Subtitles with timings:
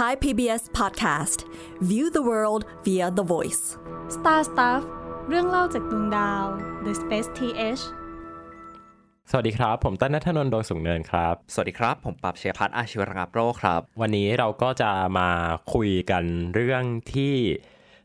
[0.00, 1.38] Thai PBS Podcast
[1.90, 3.62] View the world via the voice
[4.16, 4.82] Star Stuff
[5.28, 6.44] เรื่องเล่าจากดวงดาว
[6.84, 7.82] The Space TH
[9.30, 15.28] สวัสดีครับ ผมต้นนัทนนท์ดวงสุงเนินครับ สวัสดีครับ ผมปรับเชียพัฒน์อาชีวระงับโรคครับ วันนี้เราก็จะมา
[15.74, 16.24] คุยกัน
[16.54, 16.82] เรื่อง
[17.14, 17.34] ที่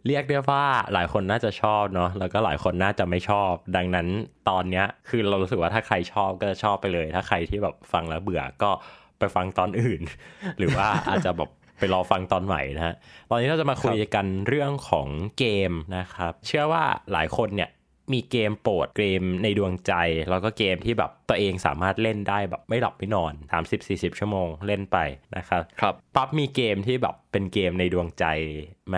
[0.08, 4.08] เรียกได้ว่าหลายคนน่าจะชอบเนาะแล้วก็หลายคนน่าจะไม่ชอบ ดังนั้น
[4.50, 8.72] ตอนเนี้ยคือเรารู้สึกว่าถ้าใครชอบก็จะชอบไปเลย ถ้าใครที่แบบฟังแล้วเบื่อก็
[9.20, 10.02] ไปฟังตอนอื่น
[10.58, 11.50] หรือว่าอาจจะแบบ
[11.80, 12.96] ไปรอฟังตอนใหม่นะฮะ
[13.30, 15.08] ตอนนี้เราจะมาคุยกันเรื่องของ
[15.40, 16.84] เกมนะครับ เชื่อว่า
[17.14, 17.70] หลายคนเนี่ย
[18.14, 19.94] มีเกมโปรดเกมในดวงใจ
[20.30, 23.34] แล้วก็เกมที่แบบตัวเองสามารถเล่นได้แบบไม่หลับไม่นอน
[23.76, 24.98] 30-40 ชั่วโมงเล่นไป
[25.36, 28.26] นะครับครับปั๊บมีเกมที่แบบเป็นเกมในดวงใจ
[28.90, 28.98] ไหม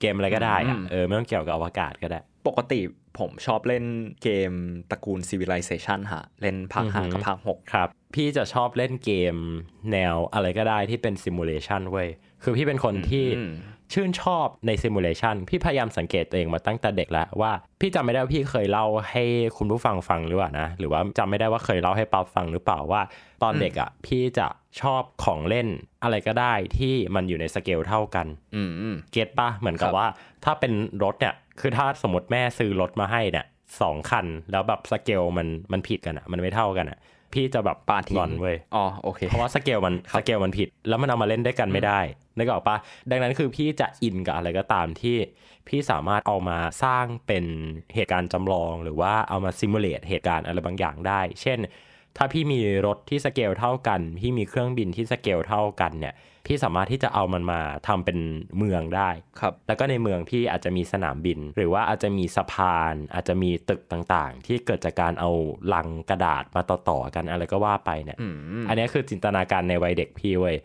[0.00, 2.80] เกมอะไรก็ได้อะอืมเออไม่ต้องเกี่ยวกับอวกาศก็ได้ ปกติ
[3.18, 3.84] ผมชอบเล่น
[4.22, 4.52] เกม
[4.90, 9.36] ตระกูล Civilization ฮะ เล่นภาคห้าอือหือกับภาคหกครับ พี่จะชอบเล่นเกม
[9.92, 12.08] แนวอะไรก็ได้ที่เป็น simulation เว้ย
[12.42, 13.52] คือพี่เป็นคนที่อืม
[13.96, 19.24] ชื่นชอบใน simulation พี่พยายามสังเกตตัวเองมาตั้งแต่เด็กแล้วว่า พี่จำไม่ได้ว่าพี่เคยเล่าให้
[19.56, 23.02] คุณผู้ฟังฟังหรือเปล่านะ หรือว่าจำไม่ได้ว่าเคยเล่าให้ป๊าฟังหรือเปล่าว่า
[23.42, 24.46] ตอนเด็กอะ พี่จะ
[24.80, 25.68] ชอบของเล่น
[26.02, 30.06] อะไรก็ได้ที่มันอยู่ในสเกลเท่ากันอืมอืม get ปะเหมือนกับครับว่า
[30.44, 33.46] ถ้าเป็นรถเนี่ย คือถ้าสมมติแม่ซื้อรถมาให้เนี่ย
[33.80, 36.98] สองคัน แล้วแบบสเกลมันมันผิดกันอะมันไม่เท่ากันอะ
[37.32, 42.00] พี่จะแบบปาทิ้งงอนเว้ยอ๋อโอเคเพราะว่าสเกลมันสเกลมันผิด แล้วมันเอามาเล่นด้วยกันไม่ได้
[42.38, 42.76] นึกออกปะ
[43.10, 45.16] ดังนั้นคือพี่จะอินกับอะไรก็ตามที่
[45.68, 47.44] พี่สามารถเอามาสร้างเป็น
[47.94, 51.58] เหตุการณ์จำลอง หรือว่าเอามา simulate เหตุการณ์อะไรบางอย่างได้ เช่น
[52.16, 56.14] ถ้าพี่มีรถที่สเกลเท่ากัน พี่มีเครื่องบินที่สเกลเท่ากันเนี่ย
[56.46, 58.18] พี่สามารถที่จะเอามันมาทำเป็น
[58.58, 65.30] เมืองได้ครับแล้วก็ในเมืองพี่อาจจะมีสนามบิน หรือว่าอาจจะมีสะพาน อาจจะมีตึกต่างๆ ที่เกิดจากการเอา
[65.74, 70.56] ลังกระดาษมาต่อๆกันอะไรก็ว่าไปเนี่ยอืมอันนี้คือจินตนาการในวัยเด็กพี่เว้ย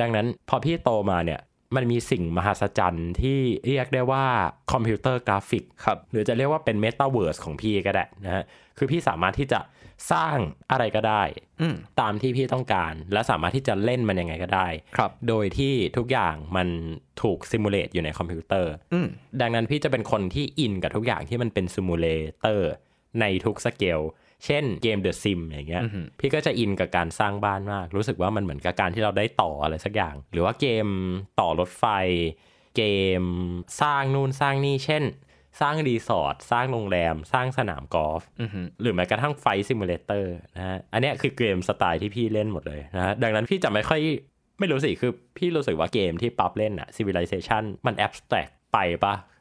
[0.00, 1.40] ดังนั้นพอพี่โตมาเนี่ย
[1.76, 4.24] มันมีสิ่งมหัศจรรย์ที่เรียกได้ว่า
[4.72, 8.44] คอมพิวเตอร์กราฟิกครับหรือจะเรียกว่าเป็นเมตาเวิร์สของพี่ก็ได้นะฮะ
[8.78, 9.60] คือพี่สามารถที่จะ
[10.10, 10.38] สร้าง
[10.70, 11.22] อะไรก็ได้
[11.60, 16.68] อืมตามที่พี่ต้องการ และสามารถที่จะเล่นมันยังไงก็ได้ครับ โดยที่ทุกอย่างมัน
[17.22, 19.06] ถูก simulate อยู่ในคอมพิวเตอร์อืม
[19.40, 22.70] ดังนั้นพี่จะเป็นคนที่อินกับทุกอย่างที่มันเป็น simulator
[23.20, 24.00] ในทุกสเกล
[24.44, 30.86] เช่นเกม The Sim อย่างเงี้ยอือหือพี่ก็จะอินกับการสร้างบ้านมาก รู้สึกว่ามันเหมือนกับการที่เราได้ต่ออะไรสักอย่าง หรือว่าเกม
[31.40, 31.84] ต่อรถไฟ
[32.76, 32.82] เก
[33.20, 33.22] ม
[33.80, 35.02] สร้างนู่นสร้างนี่เช่น
[35.60, 44.00] สร้างรีสอร์ทสร้างโรงแรม สร้างสนามกอล์ฟอือหือหรือแม้กระทั่ง flight simulator นะฮะอันเนี้ยคือเกมสไตล์ที่พี่เล่นหมดเลยนะฮะดังนั้นพี่จะไม่ค่อย
[44.58, 49.31] ไม่รู้สิ คือพี่รู้สึกว่าเกมที่ปั๊บเล่นอะ Civilization มัน abstract ไปปะอ่า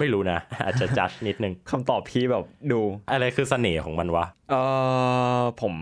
[0.00, 2.80] ไม่รู้นะ อาจจะจัดนิดนึงคำตอบพี่แบบดู
[3.10, 4.54] อะไรคือเสน่ห์ของมันวะ เอ
[5.38, 5.74] อผม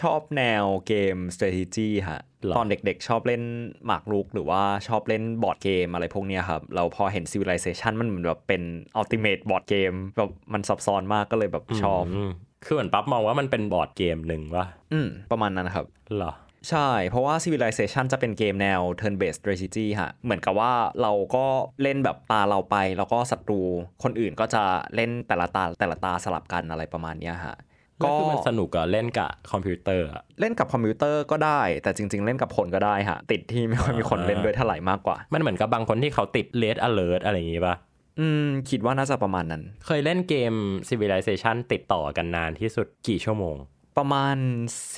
[0.00, 3.42] ชอบแนวเกม strategy ฮะหรอตอนเด็กๆ ชอบเล่น
[3.86, 8.62] หมากรุก หรือว่าชอบเล่นบอร์ดเกมอะไรพวกเนี้ยครับ เราพอเห็น civilization มันเหมือนแบบเป็น
[9.00, 12.30] ultimate บอร์ดเกมแบบมันซับซ้อนมากก็เลยแบบชอบม
[12.64, 16.32] คือเหมือนปั๊บมองว่ามันเป็นบอร์ดเกมหนึ่งวะอืมประมาณนั้นนะครับเหรอ
[16.68, 20.72] ใช่ เพราะว่า Civilization จะเป็นเกมแนว turn based strategy ฮะ เหมือนกับว่า
[21.02, 21.46] เราก็
[21.82, 23.60] เล่นแบบตาเราไป แล้วก็ศัตรู
[24.02, 24.62] คนอื่นก็จะ
[24.94, 27.56] เล่นแต่ละตาแต่ละตาสลับกันอะไรประมาณเนี้ยฮะ
[28.04, 37.76] ก็ก็คือมันสนุกกับเล่นกับคอมพิวเตอร์อะเล่นกับคอมพิวเตอร์ก็ได้ แต่จริง ๆ เล่นกับคนก็ได้ฮะ ติดที่ไม่ค่อยมีคนเล่นด้วยเท่าไหร่มากกว่า มันเหมือนกับบางคนที่เขาติด Red Alert อะไรอย่างงี้ปะ
[38.20, 40.54] อืม คิดว่าน่าจะประมาณนั้น เคยเล่นเกม
[40.88, 43.56] Civilization ติดต่อกันนานที่สุดกี่ชั่วโมง
[43.96, 44.36] ประมาณ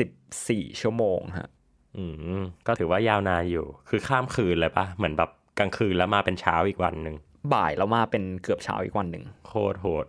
[0.09, 1.49] 14 ชั่วโมงฮะ
[1.97, 2.05] อื
[2.39, 7.17] มก็ถือว่ายาวนานอยู่ คือข้ามคืนเลยปะเหมือนแบบกลางคืนแล้วมาเป็นเช้าอีกวันหนึ่ง
[7.55, 10.05] บ่ายแล้วมาเป็นเกือบเช้าอีกวันหนึ่งโคตรโหด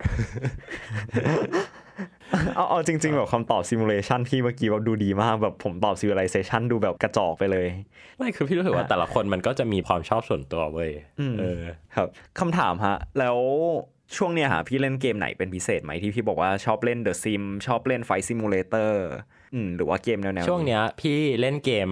[2.54, 7.66] เอาเอาจริง ๆ แบบคำตอบ simulation พี่เมื่อกี้แบบดูดีมากแบบผมตอบ civilization ดูแบบกระจอกไปเลย
[8.18, 10.90] ไม่คือพี่รู้สึกว่าแต่ละคนมันก็จะมีความชอบส่วนตัวเว้ย
[11.20, 11.62] อืมเออ
[11.96, 12.08] ครับ
[12.40, 13.36] คำถามฮะ แล้ว
[14.16, 18.92] ช่วงเนี้ยฮะพี่เล่นเกมไหนเป็นพิเศษไหมที่พี่บอกว่าชอบเล่น The Sim ชอบเล่น Fight Simulator
[19.54, 21.90] อืมหรือว่าเกมแนวๆช่วงเนี้ยพี่เล่นเกม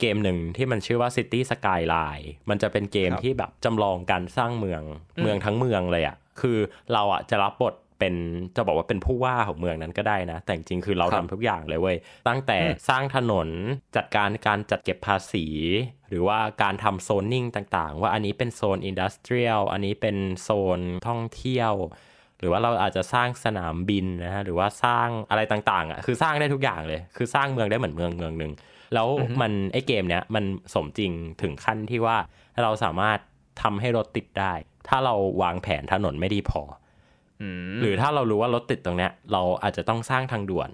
[0.00, 4.82] เกมหนึ่งที่มันชื่อว่า City Skyline มันจะเป็นเกมครับที่แบบจำลองการสร้างเมือง
[5.22, 6.58] เมืองทั้งเมืองเลยอะ่ะคือ
[6.92, 8.14] เราอะจะรับบท เป็น
[8.56, 11.96] จะบอกว่าเป็นผู้ว่าของเมืองนั้นก็ได้นะ แต่จริงๆคือเราครัทำบทุกอย่างเลยเว้ย
[12.28, 12.58] ตั้งแต่
[12.88, 13.48] สร้างถนน
[13.96, 15.46] จัดการการจัดเก็บภาษี
[16.08, 21.74] หรือว่าการทำโซนนิ่งต่างๆ ว่าอันนี้เป็นโซน industrial อันนี้เป็นโซนท่องเที่ยว
[22.38, 28.52] หรือว่าเราอาจจะสร้างสนามบินนะฮะหรือว่าสร้างอะไรต่างๆอะคือสร้างได้ทุกอย่างเลย คือสร้างเมืองได้เหมือนเมืองเมืองหนึ่ง
[28.94, 29.08] แล้ว
[29.40, 30.44] มันไอเกมเนี้ยมัน
[30.74, 31.12] สมจริง
[31.42, 32.16] ถึงขั้นที่ว่า
[32.62, 33.18] เราสามารถ
[33.62, 34.52] ทำให้รถติดได้
[34.88, 36.83] ถ้าเราวางแผนถนนไม่ดีพออืม
[37.80, 40.72] หรือถ้าเรารู้ว่ารถติดตรงเนี้ย เราอาจจะต้องสร้างทางด่วน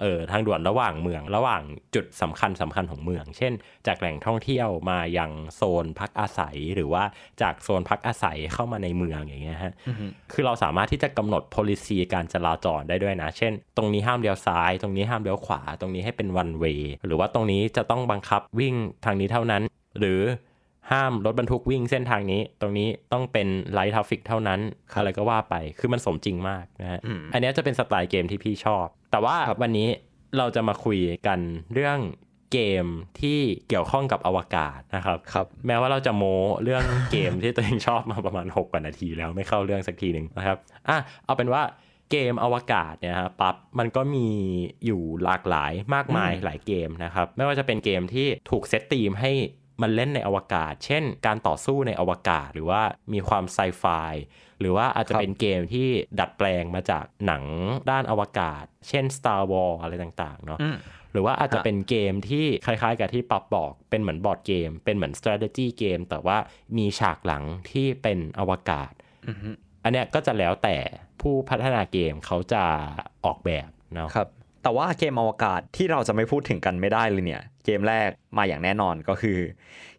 [0.00, 1.62] เออทางด่วนระหว่างเมือง ระหว่าง
[1.94, 3.52] จุดสำคัญสำคัญของเมือง เช่น
[3.86, 7.04] จากแหล่งท่องเที่ยวมายังโซนพักอาศัย หรือว่า
[7.42, 9.72] จากโซนพักอาศัยเข้ามาในเมืองอย่างเงี้ยฮะ
[10.32, 18.74] คือเราสามารถที่จะกำหนด policy การจราจรได้ด้วยนะ เช่น ตรงนี้ห้ามเลี้ยวซ้าย ตรงนี้ห้ามเลี้ยวขวา ตรงนี้ให้เป็น one way หรือว่าตรงนี้จะต้องบังคับวิ่ง
[19.04, 19.62] ทางนี้เท่านั้น
[19.98, 20.20] หรือ
[20.92, 24.60] ห้ามรถบรรทุกวิ่งเส้นทางนี้ ตรงนี้ต้องเป็น light traffic เท่านั้น
[24.96, 27.00] อะไรก็ว่าไป คือมันสมจริงมากนะฮะ
[27.32, 29.88] อันเนี้ยจะเป็นสไตล์เกมที่พี่ชอบ แต่ว่าวันนี้
[30.38, 31.38] เราจะมาคุยกัน
[31.74, 31.98] เรื่อง
[32.52, 32.86] เกม
[33.20, 33.38] ที่
[33.68, 40.56] เกี่ยวข้องกับอวกาศนะครับครับแม้ว่าเราจะโม้เรื่องเกมที่ตัวเองชอบมาประมาณ 6กว่านาทีแล้วไม่เข้าเรื่องสักทีหนึ่งนะครับ
[40.88, 41.62] อะเอาเป็นว่า
[42.10, 44.26] เกมอวกาศเนี่ยฮะปั๊บมันก็มี
[44.86, 49.32] อยู่หลากหลายมากมายหลายเกมนะครับ ไม่ว่าจะเป็นเกมที่ถูกเซตตีมให้
[49.82, 52.82] มันเล่นในอวกาศ เช่น การต่อสู้ในอวกาศ หรือว่า
[53.12, 53.84] มีความไซไฟ
[54.60, 55.88] หรือว่าอาจจะเป็นเกมที่
[56.20, 57.42] ดัดแปลงมาจากหนัง
[57.90, 60.58] ด้านอวกาศ เช่น Star Wars อะไรต่างๆ เนาะ
[61.12, 66.38] หรือว่าอาจจะเป็นเกมที่คล้ายๆ กับที่ปับบอก เป็นเหมือนบอร์ดเกม เป็นเหมือน strategy เกม แต่ว่า
[66.76, 68.92] มีฉากหลังที่เป็นอวกาศ
[69.84, 70.76] อันเนี้ยก็จะแล้วแต่
[71.20, 72.62] ผู้พัฒนาเกมเขาจะ
[73.24, 74.28] ออกแบบเนาะครับ
[74.62, 78.08] แต่ว่าเกมอวกาศที่เราจะไม่พูดถึงกันไม่ได้เลยเนี่ย เกมแรก
[78.38, 79.38] มาอย่างแน่นอนก็คือ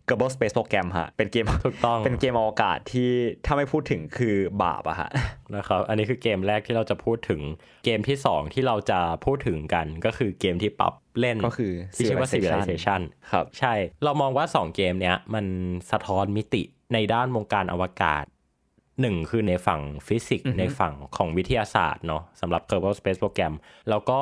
[0.10, 3.12] Kerbal Space Program ฮะ เป็นเกมถูกต้องเป็นเกมอวกาศที่
[3.46, 5.10] ถ้าไม่พูดถึงคือบาปอะฮะ
[5.56, 7.42] นะครับ อันนี้คือเกมแรกที่เราจะพูดถึง
[7.86, 13.74] เกมที่ 2 ที่เราจะพูดถึงกันก็คือเกมที่ปรับเล่นก็คือที่ชื่อว่า Civilization ครับ ใช่
[14.04, 15.46] เรามองว่า 2 เกมเนี้ยมัน
[15.92, 16.64] สะท้อนมิติ
[16.94, 18.26] ในด้านวงการอวกาศ
[19.02, 23.54] หนึ่งคือในฝั่งฟิสิกส์ในฝั่งของวิทยาศาสตร์เนาะสำหรับ Kerbal Space Program
[23.90, 24.20] แล้วก็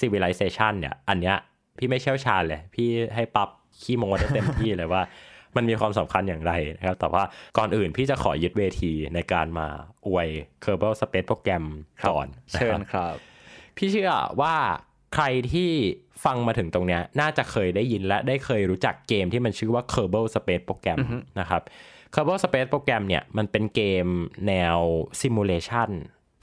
[0.00, 1.36] Civilization เนี่ย อันเนี้ย
[1.78, 3.48] พี่ไม่เชี่ยวชาญเลย พี่ให้ปรับ
[3.82, 5.02] ขี้โมได้เต็มที่เลยว่า
[5.56, 7.22] มันมีความสำคัญอย่างไรนะครับ แต่ว่า
[7.58, 9.66] ก่อนอื่นพี่จะขอยึดเวทีในการมา
[10.06, 10.28] อวย
[10.64, 11.64] Kerbal Space Program
[12.08, 13.14] ก่อนนะเชิคญรับครับ
[13.76, 14.54] พี่เชื่อว่า
[15.14, 15.70] ใครที่
[16.24, 20.98] ฟังมาถึงตรงเนี้ย น่าจะเคยได้ยินและได้เคยรู้จักเกมที่มันชื่อว่า Kerbal Space Program
[21.40, 21.62] นะครับ
[22.14, 24.06] Kerbal Space Program เนี่ยมันเป็นเกม
[24.48, 24.78] แนว
[25.20, 25.90] Simulation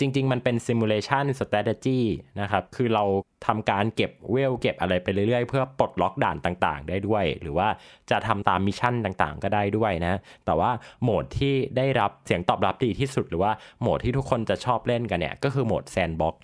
[0.01, 1.99] จริง ๆ มันเป็น Simulation Strategy
[2.41, 3.03] นะครับ คือเรา
[3.47, 7.67] ทำการเก็บเวลเก็บอะไรไปเรื่อยๆ เพื่อปลดล็อกด่านต่างๆ ได้ด้วย หรือว่า
[8.11, 10.71] จะทำตาม mission ต่างๆ ก็ได้ด้วยนะ แต่ว่า
[11.03, 13.51] โหมดที่ได้รับเสียงตอบรับดีที่สุด หรือว่า
[13.81, 16.35] โหมดที่ทุกคนจะชอบเล่นกันเนี่ย ก็คือโหมด Sandbox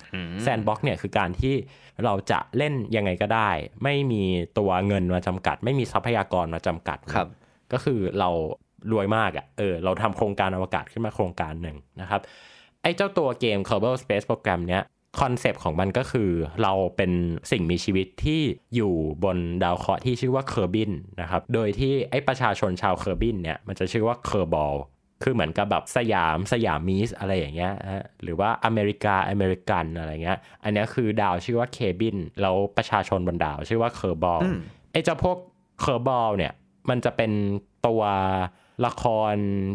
[0.44, 1.54] Sandbox เนี่ยคือการที่
[2.04, 3.50] เราจะเล่นยังไงก็ได้
[3.84, 4.22] ไม่มี
[4.58, 7.28] ตัวเงินมาจำกัด ไม่มีทรัพยากรมาจำกัดครับ
[7.72, 8.30] ก็คือเรา
[8.92, 12.20] รวยมากอะ่ะเออเราทำโครงการอวกาศขึ้นมาโครงการหนึ่งนะครับ
[12.82, 14.82] ไอ้เจ้าตัวเกม Kerbal Space Program เนี้ย
[15.20, 16.30] คอนเซปต์ของมันก็คือ
[16.62, 17.12] เราเป็น
[17.50, 18.40] สิ่งมีชีวิตที่
[18.74, 18.94] อยู่
[19.24, 20.90] บนดาวเคราะห์ที่ชื่อว่าเคอร์บิน
[21.20, 24.74] นะครับ โดยที่ไอ้ประชาชนชาวเคอร์บินเนี่ยมันจะชื่อว่าเคอร์บอล
[25.22, 34.40] คือเหมือนกับแบบสยาม Siamese อะไรอย่างเงี้ยฮะหรือว่าอเมริกาอเมริกันอะไรเงี้ย อันเนี้ยคือดาวชื่อว่าเคอร์บินแล้วประชาชนบนดาวชื่อว่าเคอร์บอล
[34.92, 35.36] ไอ้เจ้าพวก
[35.80, 36.52] เคอร์บอลเนี่ย
[36.90, 37.32] มันจะเป็น
[37.86, 38.02] ตัว
[38.86, 39.34] ละคร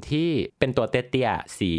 [0.09, 0.29] ที่
[0.59, 1.71] เป็นตัวเตี้ยๆสี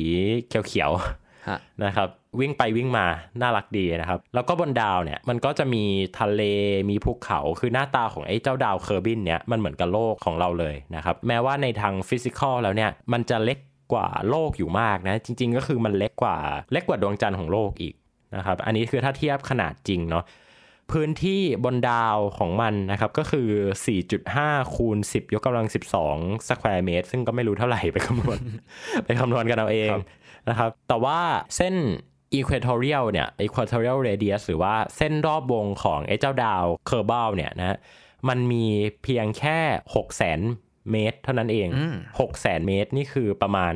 [0.49, 2.09] เขียวๆฮะนะครับ
[2.41, 3.07] วิ่งไปวิ่งมา
[3.41, 5.85] น่ารักดีนะครับ แล้วก็บนดาวเนี่ยมันก็จะมี
[6.21, 6.43] ทะเล
[6.91, 13.59] มีภูเขาคือหน้าตาของไอ้เจ้าดาวเคอร์บินเนี่ยมันเหมือนกับโลกของเราเลยนะครับแม้ว่าในทาง physical แล้วเนี่ยมันจะเล็ก
[13.93, 16.37] กว่าโลกอยู่มากนะ จริง ๆ ก็คือมันเล็กกว่า
[16.73, 17.95] เล็กกว่าดวงจันทร์ของโลกอีก
[18.37, 20.25] นะครับอันนี้คือถ้าเทียบขนาดจริงเนาะ
[20.93, 23.49] พื้นที่บนดาวของมันนะครับ ก็คือ
[24.11, 25.67] 4.5 คูณ 10 ยกกำลัง
[26.07, 28.39] 12 สแควร์เมตร ซึ่งก็ไม่รู้เท่าไหร่ไปคำนวณ
[29.05, 29.91] ไปคำนวณกันเอาเอง
[30.49, 31.19] นะครับ แต่ว่า
[31.57, 31.75] เส้น
[32.39, 37.79] equatorial เนี่ย equatorial radius หรือว่าเส้นรอบวงของไอ้เจ้าดาวเคอร์บ l เนี่ยนะ
[38.29, 38.65] มันมี
[39.03, 39.59] เพียงแค่
[40.25, 41.69] 600,000 เมตร เท่านั้นเอง
[42.19, 43.75] 600,000 เมตร นี่คือประมาณ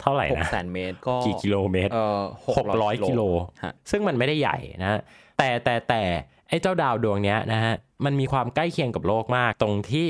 [0.00, 2.20] เท่าไหร่หกนะแสนเมตรก็กี่กิโลเมตรเอ่อ
[2.56, 3.22] หกร้อยกิโล
[3.64, 5.00] ฮะซึ่งมันไม่ได้ใหญ่นะฮะ
[5.40, 6.02] แต่แต่แต่
[6.48, 10.08] ไอ้เจ้าดาวดวงเนี้ยนะฮะมันมีความใกล้เคียงกับโลกมาก ตรงที่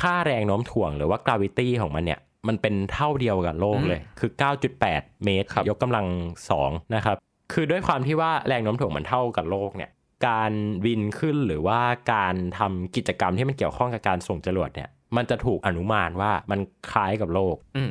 [0.00, 4.30] ค่าแรงโน้มถ่วงหรือว่า gravity ของมันเนี่ยมันเป็นเท่าเดียวกับโลกเลย คือ
[4.76, 6.06] 9.8 เมตรครับยกกำลัง
[6.50, 7.16] 2 นะครับ
[7.52, 9.90] คือด้วยความที่ว่าแรงโน้มถ่วงมันเท่ากับโลกเนี่ย
[10.28, 10.52] การ
[10.84, 11.80] บินขึ้นหรือว่า
[12.12, 17.82] การทำกิจกรรมที่มันเกี่ยวข้องกับการส่งจรวดเนี่ย มันจะถูกอนุมานว่ามันคล้ายกับโลกอื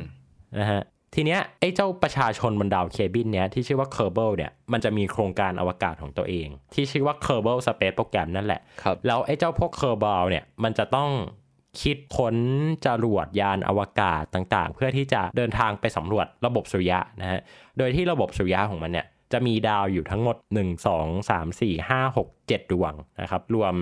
[0.58, 0.82] นะฮะ
[1.14, 11.10] ทีเนี้ยไอ้เจ้าประชาชนบนดาวเคบินเนี้ยที่ชื่อว่า Kerbal เนี่ยมันจะมีโครงการอวกาศของตัวเอง ที่ชื่อว่า Kerbal Space Program นั่นแหละ ครับ แล้วไอ้เจ้าพวก Kerbal เนี่ยมันจะต้อง
[11.82, 12.36] คิดค้น
[12.86, 17.40] จรวดยานอวกาศต่างๆ เพื่อที่จะเดินทางไปสำรวจระบบสุริยะนะฮะ
[17.78, 23.74] โดยที่ระบบสุริยะของมันเนี่ยจะมีดาวอยู่ทั้งหมด 1 2 3 4 5 6 7 ดวงนะครับ รวม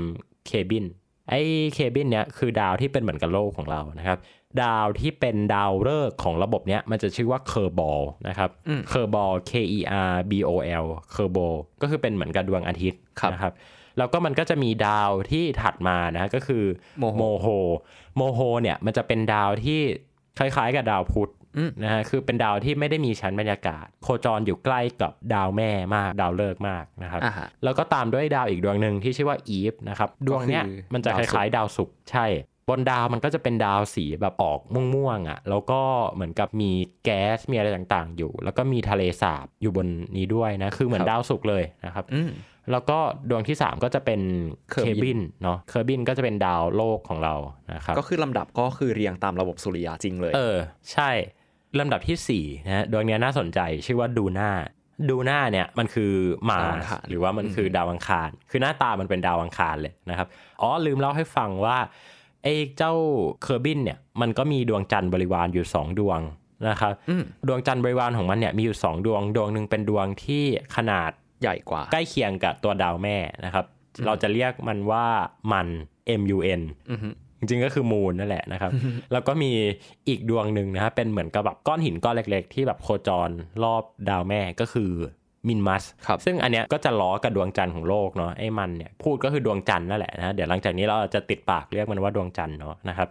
[0.46, 0.84] เคอร์บิน
[1.30, 1.40] ไอ้
[1.74, 4.18] เคอร์บินเนี่ยคือดาวที่เป็นเหมือนกับโลกของเรานะครับ
[4.62, 8.50] ดาวที่เป็นดาวฤกษ์ของระบบเนี้ยมันจะชื่อว่าเคอร์บอลนะครับ
[8.88, 10.50] เคอร์บอล K E R B O
[10.82, 13.52] L เคอร์บอลก็คือเป็นเหมือนกับดวงอาทิตย์ครับนะครับ
[13.98, 16.64] แล้วก็มันก็จะมีดาวที่ถัดมานะก็คือ
[16.98, 17.46] โมโฮ
[18.16, 19.80] โมโฮโมโฮเนี่ยมันจะเป็นดาวที่
[20.38, 32.26] คล้ายๆ กับดาวพุธอืมนะฮะคือเป็นดาวที่ไม่ได้มีชั้นบรรยากาศ โคจรอยู่ใกล้กับดาวแม่มากดาวฤกษ์มากนะครับอ่าฮะแล้วก็ตามด้วยดาวอีกดวงหนึ่งที่ชื่อว่าอีฟนะครับดวงเนี้ยก็คือมันจะคดาวศุกร์ล้ายๆ ดาวศุกร์ใช่
[32.68, 34.60] บนดาวมันก็จะเป็นดาวสีแบบออก
[34.94, 35.80] ม่วงๆอะ แล้วก็
[36.14, 36.70] เหมือนกับมี
[37.04, 42.30] แก๊สมีอะไรต่างๆ อยู่ แล้วก็มีทะเลสาบอยู่บนนี้ด้วยนะ คือเหมือนดาวศุกร์เลยนะครับอืม
[42.72, 42.98] แล้วก็
[43.30, 44.20] ดวงที่ 3 ก็จะเป็น
[44.70, 47.34] เค Kerbin บินเนาะเคบินก็จะเป็นดาวโลกของเรา
[47.72, 50.56] นะครับก็คือลำดับก็คือเรียงตามระบบสุริยะจริงเลย เออ
[50.92, 51.10] ใช่
[51.78, 54.50] ลำดับที่4นะฮะดวงเนี้ยน่าสนใจชื่อว่าดูน่า
[55.10, 56.12] ดูน่าเนี่ยมันคือ
[56.50, 60.28] มาดาวอังคารหรือว่ามันคือดาวอังคาร คือหน้าตามันเป็นดาวอังคารเลยนะครับ
[60.62, 62.92] อ๋อลืมเล่าให้ฟังว่าไอ้เจ้า
[63.42, 66.20] เคอร์บินเนี่ยมันก็มีดวงจันทร์บริวารอยู่ 2 ดวง
[66.68, 70.44] นะครับอืมดวงจันทร์บริวารของมันเนี่ยมีอยู่ 2 ดวงดวงหนึ่งเป็นดวงที่
[70.76, 73.64] ขนาดใหญ่กว่า ใกล้เคียงกับตัวดาวแม่นะครับ
[74.06, 75.06] เราจะเรียกมันว่า
[75.52, 75.66] มัน
[76.20, 78.70] M U N อือฮึจริงๆก็คือมูนนั่นแหละนะครับ
[79.12, 79.52] แล้วก็มี
[80.08, 83.30] อีกดวงหนึ่งนะฮะเป็นเหมือนกับแบบก้อนหินก้อนเล็ก ๆ ที่แบบโคจร
[83.62, 84.92] รอบดาวแม่ก็คือ
[85.48, 93.08] มินมัสครับซึ่งอันเนี้ยก็จะล้อกับดวงจันทร์ของโลกเนาะไอ้มันเนี่ยพูดก็คือดวงจันทร์นั่นแหละนะเดี๋ยวหลังจากนี้เราจะติดปากเรียกมันว่าดวงจันทร์เนาะนะครับ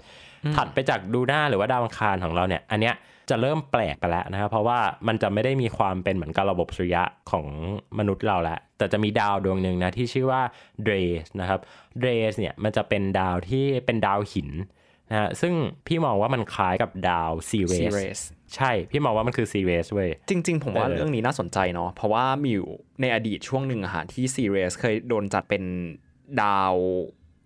[0.56, 2.96] ถัดไปจากดูหน้าหรือว่าดาวอังคารของเราเนี่ยอันเนี้ย
[3.29, 7.46] จะเริ่มแปลกไปแล้วนะครับเพราะว่ามันจะไม่ได้มีความเป็นเหมือนกับระบบสุริยะของ
[8.00, 10.41] มนุษย์เราแล้วแต่จะมีดาวดวงหนึ่งนะที่ชื่อว่า
[10.84, 11.60] Dres นะครับ
[12.00, 14.50] Dres เนี่ยมันจะเป็นดาวที่เป็นดาวหิน
[15.10, 15.53] นะฮะซึ่ง
[15.88, 18.20] พี่มองว่ามันคล้ายกับดาวซีเรส ซีเรส
[18.56, 22.70] ใช่ พี่มองว่ามันคือซีเรสเว้ย จริง ๆ ผมว่าเออเรื่องนี้น่าสนใจเนาะเพราะว่ามีอยู่
[23.01, 25.63] ในอดีตช่วงหนึ่งอะฮะที่ซีเรสเคยโดนจัดเป็น
[26.42, 26.74] ดาว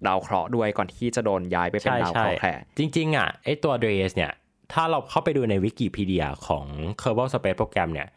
[0.08, 4.32] ดาวเคราะห์ด้วยก่อนที่จะโดนย้ายไปเป็นใช่ดาวใช่เคราะห์แคระจริง ๆ อะไอตัว Dres เนี่ย
[4.74, 6.66] ถ้าเราเข้าไปดูในวิกิพีเดียของ
[7.02, 8.08] Kerbal Space Program เนี่ย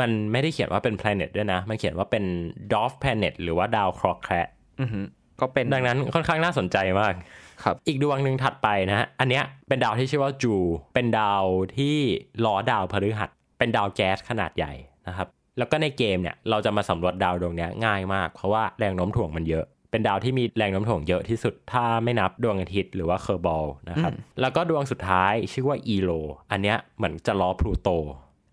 [0.00, 2.24] มันไม่ได้เขียนว่าเป็น planet ด้วยนะ มันเขียนว่าเป็น
[2.70, 4.48] Dwarf Planet หรือว่าดาวเคราะห์แคระ
[4.80, 5.00] อือฮึ
[5.40, 7.14] ก็เป็นดังนั้นค่อนข้างน่าสนใจมาก
[7.62, 10.54] ครับ อีกดวงหนึ่งถัดไปนะฮะอันเนี้ยเป็นดาวที่ชื่อว่าจู
[10.94, 11.44] เป็นดาว
[11.76, 11.96] ที่
[12.44, 14.72] ล้อดาวพฤหัส เป็นดาวแก๊สขนาดใหญ่
[15.08, 15.28] นะครับ
[15.58, 26.10] แล้วก็ในเกมเนี่ยเราจะมาสำรวจดาวดวงเนี้ยง่ายมาก เพราะว่าแรงโน้มถ่วงมันเยอะ เป็นดาวที่มีแรงโน้มถ่วงเยอะที่สุดถ้าไม่นับดวงอาทิตย์หรือว่าเคอร์บอลนะครับแล้วก็ดวงสุดท้ายชื่อว่าอีโล
[26.50, 27.88] อันเนี้ยเหมือนจะล้อพลูโต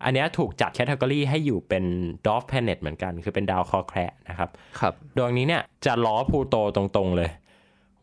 [0.04, 1.84] อันเนี้ยถูกจัด category ให้อยู่เป็น
[2.26, 7.30] dwarf planet เหมือนกัน คือเป็นดาวเคราะห์แคระนะครับครับดวงนี้เนี่ยจะล้อพลูโตตรงๆเลย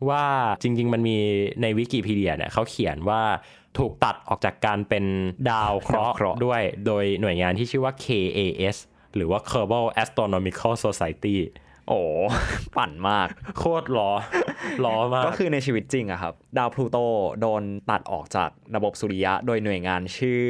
[0.08, 0.24] ว่า
[0.62, 1.16] จริง ๆ มันมี
[1.62, 3.20] ในวิกิพีเดียเนี่ยเขาเขียนว่า
[3.78, 5.04] ถูกตัดออกจากการเป็น
[5.50, 8.76] ดาวเคราะห์ดาวเคราะห์ด้วย โดยหน่วยงานที่ชื่อว่า KAS
[9.16, 11.36] หรือว่า Kerbal Astronomical Society
[11.88, 12.00] โอ้
[12.76, 14.10] ปั่นมาก โคตรล้อ
[14.84, 16.98] ล้อมาก ก็คือในชีวิตจริงอะครับ ดาวพลูโต
[17.40, 20.44] โดนตัดออกจากระบบสุริยะ โดยหน่วยงานชื่อ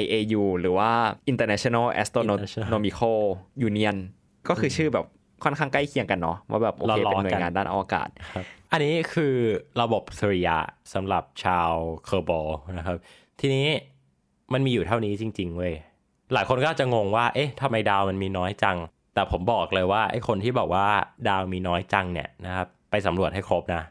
[0.00, 0.90] IAU หรือว่า
[1.32, 3.18] International Astronomical
[3.68, 3.96] Union
[4.48, 5.06] ก็คือชื่อแบบ
[5.44, 9.34] ค่อนข้างใกล้เคียงกันเนาะว่าแบบโอเคล้อๆเป็นหน่วกัยนงานด้านอวกาศครับอันนี้คือ
[9.80, 10.58] ระบบสุริยะ
[10.94, 11.70] สำหรับชาว
[12.04, 12.96] เคอร์บอลนะครับ
[13.40, 13.66] ทีนี้
[14.52, 15.74] มันมีอยู่เท่านี้จริง ๆ เว้ย
[16.34, 18.76] หลายคนก็อาจจะงงว่า เอ๊ะทำไมดาวมันมีน้อยจัง
[19.14, 20.86] แต่ผมบอกเลยว่าไอ้คนที่บอกว่า
[21.28, 23.82] ดาวมีน้อยจังเนี่ยนะครับ ไปสำรวจให้ครบนะ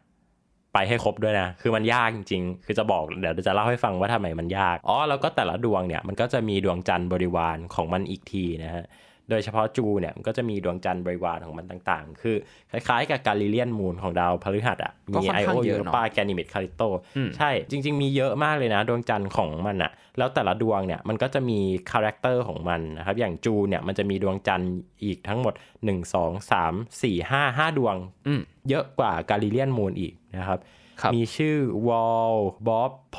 [0.77, 8.83] ไปให้ครบด้วยนะ คือมันยากจริง ๆ คือจะบอกเดี๋ยวจะเล่าให้ฟังว่าทำไมมันยาก อ๋อ แล้วก็แต่ละดวงเนี่ยมันก็จะมีดวงจันทร์บริวารของมันอีกทีนะฮะ
[9.29, 12.35] โดยเฉพาะจูเนี่ยมันก็จะมีดวงจันทร์บริวารของมันต่างๆ คือ
[12.71, 16.83] คล้ายๆ กับ Galilean moon ของดาวพฤหัสอะก็มีค่อนข้างเยอะเนอะ ยูโรปาแกนิมีดคัลลิสโต
[17.17, 21.59] อืมใช่ จริง ๆ มีเยอะมากเลยนะ ดวงจันทร์ของมันอะ แล้วแต่ละดวงเนี่ยมันก็จะมี
[21.91, 24.71] character ของมันนะครับ อย่างจูเนี่ยมันจะมีดวงจันทร์
[25.03, 25.53] อีกทั้งหมด
[25.85, 27.95] 1 2 3 4 5 5 ดวง
[28.27, 30.59] อืมเยอะกว่ากาลิเลียนมูนอีกนะครับ
[31.01, 31.57] ครับมีชื่อ
[31.87, 32.35] วอล
[32.67, 33.17] บ๊อบโพ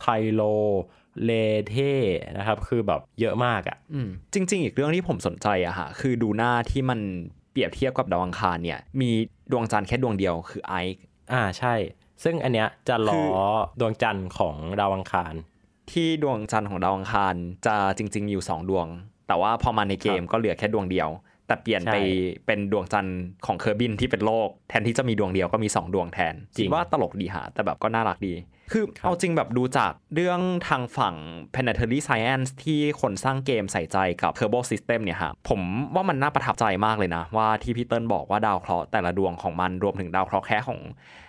[0.00, 0.42] ไทโล
[1.24, 1.30] เล
[1.68, 1.76] เท
[2.38, 7.00] นะครับ คือแบบเยอะมากอะอืมจริง ๆ อีกเรื่องที่ผมสนใจอะฮะคือดูหน้าที่มัน
[7.52, 9.10] เปรียบเทียบกับดาวอังคารเนี่ย มี
[9.52, 11.74] ดวงจันทร์แค่ดวงเดียวคือไอซ์อ่าใช่
[12.24, 13.38] ซึ่งอันเนี้ยจะล้คืออ
[13.80, 15.34] ดวงจันทร์ของดาวอังคาร
[15.92, 17.34] ที่ดวงจันทร์ของดาวอังคาร
[17.66, 18.86] จะจริง ๆ อยู่ 2 ดวง
[19.28, 21.08] แต่ว่าพอมาในเกมก็เหลือแค่ดวงเดียว
[21.46, 21.96] แต่เปลี่ยนใช่ไป
[22.46, 28.34] เป็นดวงจันทร์ของ Kerbin ที่เป็นโลก แทนที่จะมีดวงเดียวก็มี 2 ดวงแทนจริงคิดว่าตลกดีฮะแต่แบบก็น่ารักดี
[28.72, 31.14] คือครับเอาจริงแบบดูจากเรื่องทางฝั่ง
[31.52, 35.60] planetary science ที่คนสร้างเกมใส่ใจกับ Kerbal System เนี่ยฮะผม
[35.94, 40.80] ว่ามันน่าประทับใจมากเลยนะ ว่าที่พี่เติ้ลบอกว่าดาวเคราะห์แต่ละดวงของมันรวมถึงดาวเคราะห์แคระของ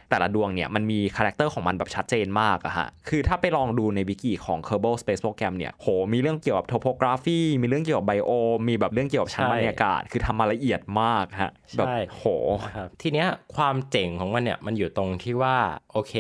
[0.10, 8.30] แต่ละดวงเนี่ยมันมี character ของมันแบบชัดเจนมากอะฮะ คือถ้าไปลองดูในวิกิของ Kerbal Space Program เนี่ย โห มีเรื่องเกี่ยวกับ topography มีเรื่องเกี่ยวกับ biome
[8.68, 12.26] มีแบบเรื่องเกี่ยวกับชั้นใช่บรรยากาศ คือทำมาละเอียดมากฮะ แบบใช่โห
[12.66, 15.58] นะครับทีเนี้ยความเจ๋งของมันเนี่ยมันอยู่ตรงที่ว่า
[15.92, 16.14] โอเค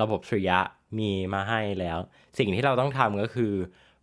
[0.00, 0.58] ระบบสุริยะ
[0.98, 1.98] มีมาให้แล้ว
[2.38, 3.52] สิ่งที่เราต้องทำก็คือ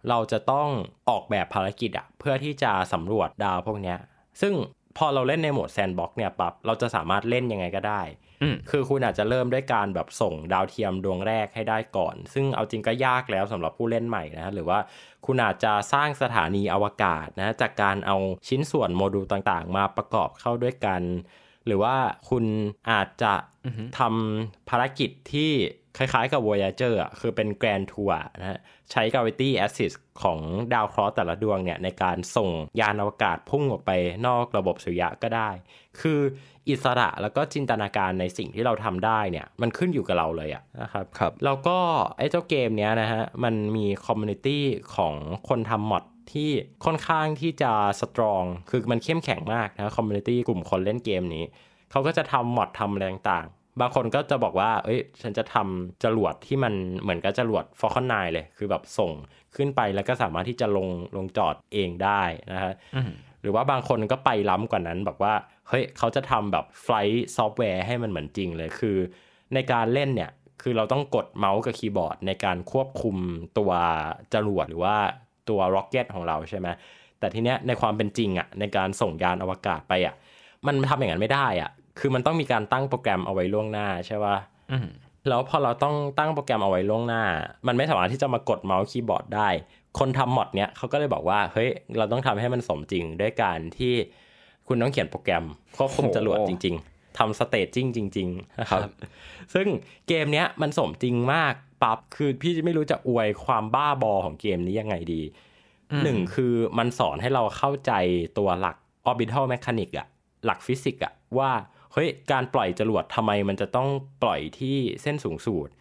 [0.10, 0.70] เราจะต้อง
[1.10, 3.98] ออกแบบภารกิจอะเพื่อที่จะสำรวจดาวพวกเนี้ย
[4.42, 4.54] ซึ่ง
[4.98, 8.02] พอเราเล่นในโหมด sandbox เนี่ยปั๊บเราจะสามารถเล่นยังไงก็ได้
[8.42, 14.80] อืมคือคุณอาจจะเริ่มด้วยการแบบส่งดาวเทียมดวงแรกให้ได้ก่อน ซึ่งเอาจริงก็ยากแล้วสำหรับผู้เล่นใหม่นะ หรือว่า
[15.26, 18.18] คุณอาจจะสร้างสถานีอวกาศนะ จากการเอา
[18.48, 21.02] ชิ้นส่วนโมดูลต่างๆ มาประกอบเข้าด้วยกัน
[21.66, 21.96] หรือว่า
[22.30, 22.46] คุณ
[22.92, 23.34] อาจจะ
[24.00, 25.52] ทำภารกิจที่
[25.98, 28.60] คล้ายๆกับ Voyager อะคือเป็น Grand Tour นะฮะ
[28.92, 30.40] ใช้ Gravity Assist ของ
[30.74, 32.50] ดาวเคราะห์แต่ละดวงเนี่ย ในการส่ง
[32.80, 33.92] ยานอวกาศพุ่งออกไป
[34.28, 35.50] นอกระบบสุริยะก็ได้
[36.02, 36.20] คือ
[36.70, 41.78] อิสระแล้วก็จินตนาการในสิ่งที่เราทำได้เนี่ย มันขึ้นอยู่กับเราเลยอะนะครับครับ แล้วก็
[42.18, 44.64] ไอ้เจ้าเกมเนี้ยนะฮะ มันมี community
[44.96, 45.14] ของ
[45.50, 46.50] คนทำ mod ที่
[46.86, 51.44] ค่อนข้างที่จะ strong คือมันเข้มแข็งมากนะ community กลุ่มคนเล่นเกมนี้
[51.92, 59.12] เขาก็จะทำ mod ทำอะไรต่างๆบางคนก็จะบอกว่า เอ้ย ฉันจะทำจรวดที่มันเหมือนกับจรวด Falcon 9เลย คือแบบส่ง
[59.56, 63.12] ขึ้นไปแล้วก็สามารถที่จะลงลงจอดเองได้นะฮะอืม
[63.42, 65.34] หรือว่าบางคนก็ไปล้ำกว่านั้นแบบว่า
[65.70, 68.98] เฮ้ย เขาจะทำแบบ flight software ให้มันเหมือนจริงเลย คือ
[69.54, 73.16] ในการเล่นเนี่ย คือเราต้องกดเมาส์กับคีย์บอร์ด ในการควบคุม
[73.58, 73.72] ตัว
[74.34, 74.98] จรวดหรือว่า
[75.50, 76.68] ตัว rocket ของเราใช่ไหม
[77.20, 80.16] แต่ทีเนี้ยในความเป็นจริงอะในการส่งยานอวกาศไปอะ
[80.68, 81.70] มันทำอย่างนั้นไม่ได้อะ
[82.00, 84.38] คือมันต้องมีการตั้งโปรแกรมเอาไว้ล่วงหน้าใช่ป่ะ
[84.72, 84.88] อืม
[85.30, 87.24] แล้วพอเราต้องตั้งโปรแกรมเอาไว้ล่วงหน้า
[87.68, 89.50] มันไม่สามารถที่จะมากดเมาส์คีย์บอร์ดได้
[90.00, 93.94] คนทำ mod เนี้ยเขาก็เลยบอกว่าเฮ้ยเราต้องทำให้มันสมจริงด้วยการที่
[94.68, 95.46] คุณต้องเขียนโปรแกรม
[95.78, 98.92] ควบคุมจรวดโอ้จริง ๆทำ staging จริง ๆ นะครับครับ
[99.54, 99.68] ซึ่ง
[100.08, 105.22] เกมเนี้ยมันสมจริงมาก ปั๊บคือพี่ไม่รู้จะอวยความบ้าบอของเกมนี้ยังไงดี
[106.04, 107.92] หนึ่งคือมันสอนให้เราเข้าใจ
[108.38, 108.76] ตัวหลัก
[109.10, 110.08] orbital mechanic อะ
[110.46, 111.52] หลักฟิสิกส์อะว่า
[111.94, 113.90] เฮ้ยการปล่อยจรวดทำไมมันจะต้อง
[114.24, 115.72] ปล่อยที่เส้นศูนย์สูตร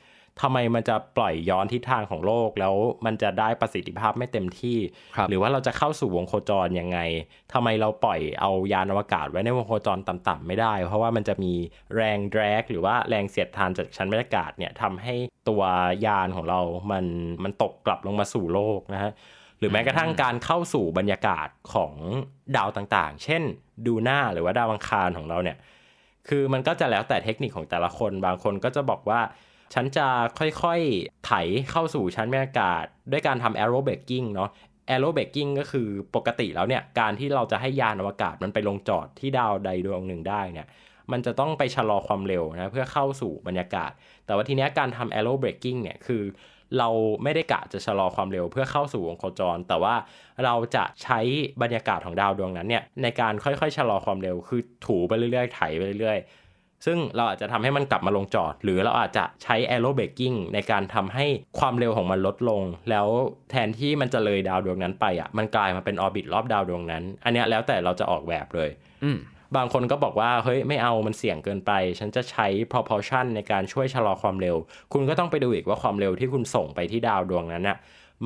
[0.41, 2.75] ทำไมมันจะปล่อยย้อนทิศทางของโลกแล้ว
[3.07, 4.79] มันจะได้ประสิทธิภาพไม่เต็มที่
[5.17, 6.99] ครับหรือว่าเราจะเข้าสู่วงโคจรยังไง
[7.53, 11.53] ทำไมเราปล่อยเอายานอวกาศไว้ในวงโคจรต่ำๆไม่ได้ เพราะว่ามันจะมี
[11.97, 15.15] แรงแดรกหรือว่าแรงเสียดทานจากชั้นบรรยากาศเนี่ยทำให้
[15.49, 15.63] ตัว
[16.07, 16.61] ยานของเรา
[16.93, 17.05] มัน
[17.45, 19.13] มันตกกลับลงมาสู่โลกนะฮะ
[19.59, 21.93] หรือแม้กระทั่งการเข้าสู่บรรยากาศของ
[22.57, 23.43] ดาวต่างๆ เช่น
[23.87, 25.57] ดูหน้าหรือว่าดาวอังคารของเราเนี่ย
[26.28, 29.21] คือมันก็จะแล้วแต่เทคนิคของแต่ละคน บางคนก็จะบอกว่า
[29.75, 30.06] ฉันจะ
[30.39, 31.33] ค่อยๆ ไถ
[31.71, 34.50] เข้าสู่ชั้นบรรยากาศ ด้วยการทำ aero braking เนาะ
[34.89, 40.67] aero braking ก็คือปกติแล้วเนี่ยการที่เราจะให้ยานอวกาศมันไปลงจอดที่ดาวใดดวงหนึ่งได้เนี่ย
[41.13, 43.91] มันจะต้องไปชะลอความเร็วนะเพื่อเข้าสู่บรรยากาศ
[44.26, 46.23] แต่ว่าทีเนี้ยการทำ aero braking เนี่ยคือ
[46.78, 46.89] เรา
[47.23, 49.95] ไม่ได้กะจะชะลอความเร็วเพื่อเข้าสู่วงโคจร แต่ว่า
[50.45, 51.21] เราจะใช้
[51.63, 56.50] บรรยากาศของดาวดวงนั้นเนี่ยในการค่อยๆ ชะลอความเร็วคือถูไปเรื่อยๆไถไปเรื่อยๆ
[56.86, 61.26] ซึ่งเราอาจจะทำให้มันกลับมาลงจอด หรือเราอาจจะใช้ aero braking ในการทำให้
[61.58, 63.06] ความเร็วของมันลดลง แล้ว
[63.50, 68.71] แทนที่มันจะเลยดาวดวงนั้นไปอะมันกลายมาเป็น orbit รอบดาวดวงนั้น อันเนี้ยแล้วแต่เราจะออกแบบเลย
[69.04, 69.19] อืม
[69.56, 74.56] บางคนก็บอกว่า เฮ้ย ไม่เอามันเสี่ยงเกินไป ฉันจะใช้ propulsion ในการช่วยชะลอความเร็ว
[74.93, 77.78] คุณก็ต้องไปดูอีกว่าความเร็วที่คุณส่งไปที่ดาวดวงนั้นน่ะ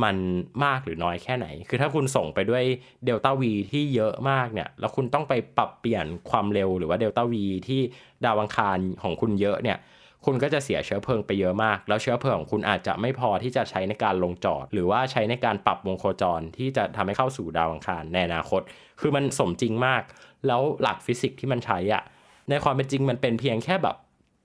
[0.03, 0.17] มัน
[0.65, 2.65] มากหรือน้อยแค่ไหน คือถ้าคุณส่งไปด้วย
[3.05, 7.81] delta-v ที่เยอะมากเนี่ย แล้วคุณต้องไปปรับเปลี่ยนความเร็วหรือว่า delta-v ที่
[8.25, 9.79] ดาวอังคารของคุณเยอะเนี่ย
[10.25, 18.61] คุณก็จะเสียเชื้อเพลิงไปเยอะมาก แล้วเชื้อเพลิงของคุณอาจจะไม่พอที่จะใช้ในการลงจอด หรือว่าใช้ในการปรับวงโคจรที่จะทำให้เข้าสู่ดาวอังคารในอนาคต
[19.01, 20.03] คือมันสมจริงมาก
[20.47, 22.03] แล้วหลักฟิสิกส์ที่มันใช้อะ
[22.51, 23.97] ในความเป็นจริงมันเป็นเพียงแค่แบบ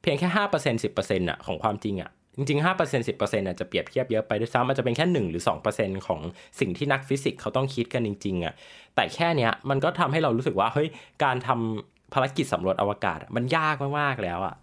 [0.01, 2.09] เพียงแค่ห้าเปอร์เซ็นต์สิบเปอร์เซ็นต์อะของความจริงอะ
[2.39, 6.21] จริงๆห้าเปอร์เซ็นต์สิบเปอร์เซ็นต์อาจจะเปรียบเทียบเยอะไปด้วยซ้ำมันจะเป็นแค่หนึ่งหรือสองเปอร์เซ็นต์ของ
[6.59, 8.53] สิ่งที่นักฟิสิกส์เขาต้องคิดกันจริงๆอะ
[8.95, 10.87] แต่แค่เนี้ยมันก็ทำให้เรารู้สึกว่าเฮ้ย
[11.23, 14.55] การทำภารกิจสำรวจอวกาศ มันยากมากๆแล้วอะ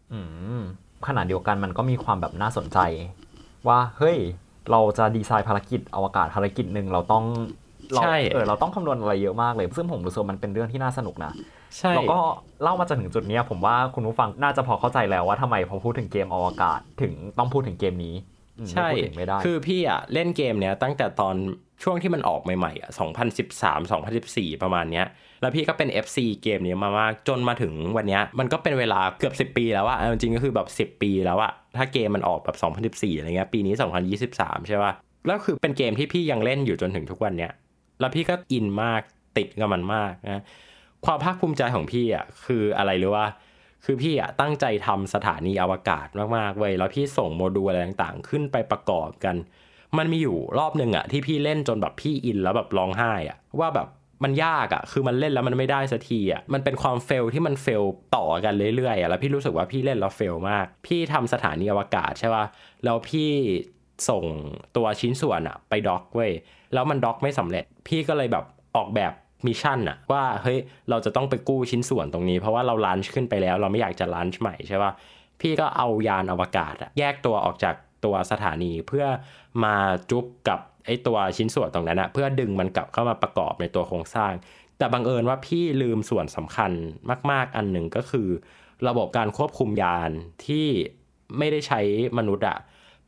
[1.07, 2.79] ขนาดเดียวกันมันก็มีความแบบน่าสนใจ
[3.69, 4.17] ว่าเฮ้ย
[4.71, 7.25] เราจะดีไซน์ภารกิจอวกาศภารกิจหนึ่งเราต้อง
[7.93, 11.33] เราใช่เออเราต้องคำนวณอะไรเยอะมากเลย ซึ่งผมรู้สึกว่ามันเป็นเรื่องที่น่าสนุกนะ
[11.79, 12.19] ใช่แล้วก็
[12.63, 18.15] เล่ามาจนถึงจุดเนี้ยผมว่าคุณผู้ฟังน่าจะพอเข้าใจแล้วว่าทำไมพอพูดถึงเกมอวกาศถึงต้องพูดถึงเกมนี้
[18.59, 21.35] อืมใช่ไม่พูดถึงไม่ได้คือพี่อะเล่นเกมเนี้ยตั้งแต่ตอน
[21.83, 22.91] ช่วงที่มันออกใหม่ๆอะ
[23.51, 25.07] 2013 2014 ประมาณเนี้ย
[25.43, 32.57] แล้วพี่ก็เป็น FC เกมนี้มามากจนมาถึงวันเนี้ยมันก็เป็นเวลาเกือบ 10 ปีแล้วอะเอาจริงๆก็คือแบบ 10 ปีแล้วอะถ้าเกมมันออกแบบ
[32.95, 33.75] 2014 อะไรเงี้ยปีนี้
[34.21, 34.93] 2023 ใช่ป่ะ
[35.27, 37.53] แล้วคือเป็นเกมที่พี่ยังเล่นอยู่จนถึงทุกวันเนี้ย
[38.01, 39.01] แล้วพี่ก็อินมาก
[39.37, 40.43] ติดกับมันมากนะ
[41.05, 43.27] ความภาคภูมิใจของพี่อะคืออะไรหรือว่า
[43.85, 46.07] คือพี่อะตั้งใจทำสถานีอวกาศ
[46.37, 49.37] มากๆเว้ยแล้วพี่ส่งโมดูลอะไรต่างๆ ขึ้นไปประกอบกัน
[49.99, 53.89] มันมีอยู่รอบหนึ่งอะที่พี่เล่นจนแบบพี่ in แล้วแบบร้องไห้อะว่าแบบ
[54.25, 57.83] มันยากอะคือมันเล่นแล้วมันไม่ได้สักทีอะมันเป็นความ fail ที่มัน fail
[58.17, 62.45] ต่อกันเรื่อยๆอะแล้วพี่รู้สึกว่าพี่เล่นแล้ว fail มาก พี่ทำสถานีอวกาศใช่ป่ะ
[62.85, 63.31] แล้วพี่
[64.09, 64.25] ส่ง
[64.77, 66.33] ตัวชิ้นส่วนอะไป dock เว้ย
[66.75, 68.45] แล้วมัน dock ไม่สำเร็จ พี่ก็เลยแบบ
[68.77, 69.13] ออกแบบ
[69.47, 70.59] mission อะว่าเฮ้ย
[70.91, 74.93] เราจะต้องไปกู้ชิ้นส่วนตรงนี้ เพราะว่าเรา launch ขึ้นไปแล้ว เราไม่อยากจะ launch ใหม่ใช่ป่ะ
[75.41, 79.07] พี่ก็เอายานอวกาศอะแยกตัวออกจากตัวสถานีเพื่อ
[79.65, 79.75] มา
[80.11, 84.33] จุ๊บกับไอตัวชิ้นส่วนตรงนั้นอะเพื่อดึงมันกลับเข้ามาประกอบในตัวโครงสร้าง
[84.79, 86.73] แต่บังเอิญว่าพี่ลืมส่วนสำคัญ
[87.31, 88.29] มาก ๆ อันหนึ่งก็คือ
[88.89, 90.11] ระบบการควบคุมยาน
[90.47, 90.67] ที่
[91.39, 91.81] ไม่ได้ใช้
[92.19, 92.59] มนุษย์อะ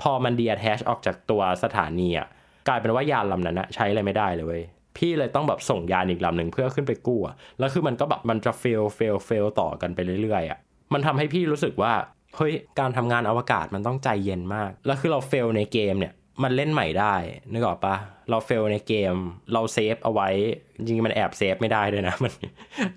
[0.02, 2.26] พอมันเดียแทชออกจากตัวสถานีอะ
[2.68, 4.62] กลายเป็นว่ายานลำนั้นอะใช้อะไรไม่ได้เลยเว้ย
[4.96, 10.58] พี่เลยต้องแบบส่งยานอีกลำหนึ่งเพื่อขึ้นไปกู้อะแล้วคือมันก็แบบมันจะเฟลเฟลเฟลต่อกันไปเรื่อยๆอะ
[10.92, 11.92] มันทำให้พี่รู้สึกว่า
[12.36, 17.14] เฮ้ยการทำงานอวกาศมันต้องใจเย็นมาก แล้วคือเรา fail ในเกมเนี่ยมันเล่นใหม่ได้
[17.52, 17.96] นึกออกปะ
[18.30, 19.14] เรา fail ในเกม
[19.52, 20.28] เรา save เอาไว้
[20.76, 22.32] จริงๆมันแอบ save ไม่ได้ด้วยนะมัน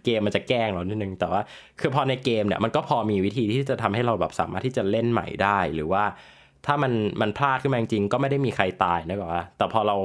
[0.06, 1.42] เกมมันจะแกล้งเรานิดนึงแต่ว่า
[1.80, 6.04] คือพอในเกมเนี่ยมันก็พอมีวิธีที่จะทำให้เราแบบสามารถที่จะเล่นใหม่ได้หรือว่า
[6.66, 9.96] ถ้ามันมันพลาดขึ้นมาจริงก็ไม่ได้มีใครตายนะกว่า แต่พอเรา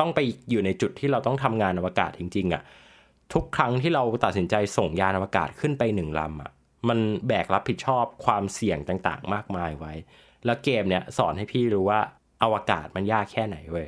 [0.00, 2.62] ต้องไปอยู่ในจุดที่เราต้องทำงานอวกาศจริง ๆอะ่ะ
[3.32, 6.50] ทุกครั้งที่เราตัดสินใจส่งยานอวกาศขึ้นไปหนึ่งลำอะ
[6.88, 6.98] มัน
[7.28, 9.92] แบกรับผิดชอบความเสี่ยงต่างๆ มากมายไว้
[10.44, 12.00] แล้วเกมเนี่ยสอนให้พี่รู้ว่า
[12.42, 13.86] อวกาศมันยากแค่ไหนเว้ย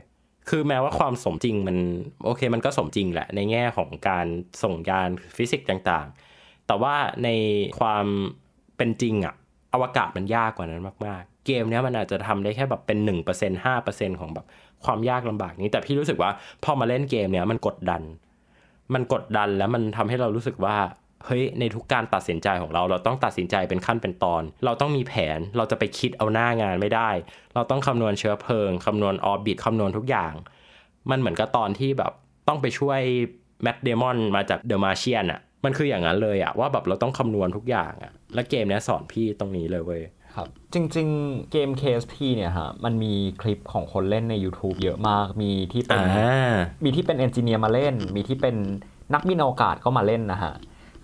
[0.49, 1.79] คือแม้ว่าความสมจริงมัน
[2.25, 4.27] โอเคมันก็สมจริงแหละ ในแง่ของการ
[4.63, 7.29] ส่งยานฟิสิกส์ต่างๆ แต่ว่าใน
[7.81, 8.07] ความ
[8.77, 9.35] เป็นจริงอะ
[9.73, 14.47] อวกาศมันยากกว่านั้นมากๆ เกมเนี้ยมันอาจจะทำได้แค่แบบเป็น1% 5%ของแบบ
[14.85, 16.31] ความยากลำบากนี้ แต่พี่รู้สึกว่า
[16.65, 18.03] พอมาเล่นเกมเนี้ยมันกดดัน
[18.95, 20.77] มันกดดันแล้วมันทำให้เรารู้สึกว่า
[21.27, 27.11] เฮ้ยในทุกการตัดสินใจของเรา เราต้องตัดสินใจเป็นขั้นเป็นตอน เราต้องมีแผนเราจะไปคิดเอาหน้างานไม่ได้
[27.55, 30.33] เราต้องคำนวณเชื้อเพลิงคำนวณออร์บิทคำนวณทุกอย่าง
[31.11, 32.13] มันเหมือนกับตอนที่แบบ
[32.49, 33.01] ต้องไปช่วย
[33.63, 40.03] แมดเดมอนมาจากเดอะมาเชียนอะมันคืออย่างนั้นเลยอะว่าแบบเราต้องคำนวณทุกอย่างอะและเกมนี้สอนพี่ตรงนี้เลยเว้ย
[40.37, 48.57] ครับจริง ๆ เกม KSP เนี่ยฮะมันมีคลิปของคนเล่นใน YouTube เยอะมาก มีที่เป็นอ่ามีที่เป็น engineer มาเล่น มีที่เป็น
[49.15, 50.55] นักบินอวกาศก็มาเล่นนะฮะ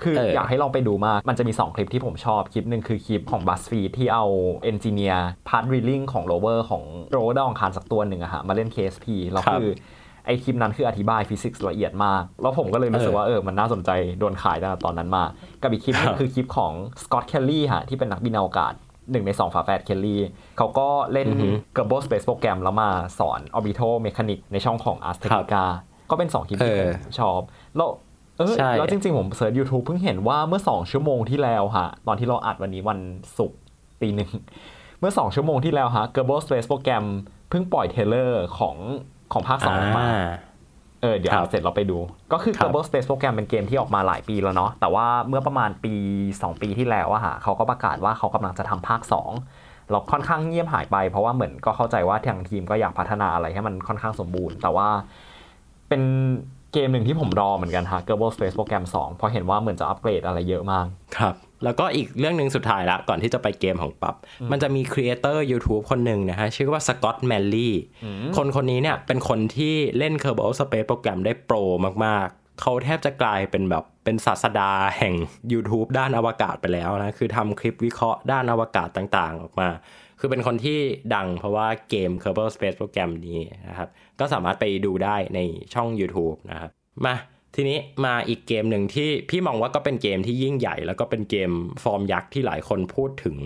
[0.02, 4.24] คือเออออยากให้ลองไปดูมาก มันจะมี 2 คลิปที่ผมชอบ คลิปหนึ่งคือคลิปของ BuzzFeed ที่เอา
[4.64, 9.68] engineer พาร์ทรีลิงของ rover ของ rover ดาวอังคารสักตัวหนึ่งอะฮะมาเล่น KSP แล้วคือ
[10.26, 15.24] ไอคลิปนั้นคืออธิบายฟิสิกส์ละเอียดมาก แล้วผมก็เลยรู้สึกว่าเออ มันน่าสนใจโดนขายตั้งแต่ตอนนั้นมา
[15.62, 16.72] กับอีกคลิปหนึงคือคลิปของ
[17.04, 18.74] สกอตเคลลี่ฮะที่เป็นนักบินอวกาศ
[19.10, 20.22] หนึ่งในสองฝาแฝดเคลลี่
[20.58, 25.64] เขาก็เล่นอือฮึ Kerbal Space Program แล้วมาสอน Orbital Mechanics ในช่องของ Ars Technica
[26.10, 27.40] ก็เป็น2คลิปที่เออผมชอบ
[27.76, 27.90] แล้ว
[28.38, 32.98] เออใช่แล้วจริงๆ ผม search YouTube เพิ่งเห็นว่าเมื่อ 2 ชั่วโมงที่แล้วฮะ ตอนที่เราอัดวันนี้วัน
[33.38, 33.58] ศุกร์
[34.00, 34.30] ตีหนึ่ง
[35.00, 37.04] เมื่อ 2 ชั่วโมงที่แล้วฮะ g e r b o Space Program
[37.50, 38.76] เพิ่งปล่อยเทรลเลอร์ของ
[39.32, 40.06] ของภาค2ออกมา
[41.02, 41.98] เออเดี๋ยวครับอัดเสร็จเราไปดู
[42.32, 45.94] ก็คือครับ Kerbal Space Program เป็นเกมที่ออกมาหลายปีแล้วเนาะแต่ว่าเมื่อประมาณปี
[46.30, 49.00] 2 ปีที่แล้วอะฮะเขาก็ประกาศว่าเขากำลังจะทำภาค
[49.46, 54.88] 2 เราค่อนข้างเงียบหายไป เพราะว่าเหมือนก็เข้าใจว่าทางทีมก็อยากพัฒนาอะไรให้มันค่อนข้างสมบูรณ์ แต่ว่า
[55.88, 56.02] เป็น
[56.72, 60.86] เกมหนึ่งที่ผมรอเหมือนกันฮะ Kerbal Space Program 2 เพราะเห็นว่าเหมือนจะอัปเกรดอะไรเยอะมาก
[61.16, 61.34] ครับ
[61.64, 64.14] แล้วก็อีกเรื่องหนึ่งสุดท้ายละก่อนที่จะไปเกมของปับ
[64.50, 67.74] มันจะมีครีเอเตอร์ YouTube คนหนึ่งนะฮะ ชื่อว่าสกอตแมลลี่
[68.36, 71.56] คนคนนี้เนี่ย เป็นคนที่เล่น Kerbal Space Program ได้โปร
[72.04, 75.14] มาก ๆ เขาแทบจะกลายเป็นแบบเป็นศาสดาแห่ง
[75.52, 79.68] YouTube ด้านอวกาศไปแล้วนะ คือทำคลิปวิเคราะห์ด้านอวกาศต่างๆ ออกมา
[80.20, 80.78] คือเป็นคนที่
[81.14, 83.88] ดังเพราะว่าเกม Kerbal Space Program นี้นะครับ
[84.20, 85.40] ก็สามารถไปดูได้ใน
[85.74, 86.70] ช่อง YouTube นะครับ
[87.06, 87.14] มา
[87.54, 91.50] ทีนี้มาอีกเกมหนึ่งที่พี่มองว่าก็เป็นเกมที่ยิ่งใหญ่ แล้วก็เป็นเกม
[91.82, 93.36] ฟอร์มยักษ์ที่หลายคนพูดถึง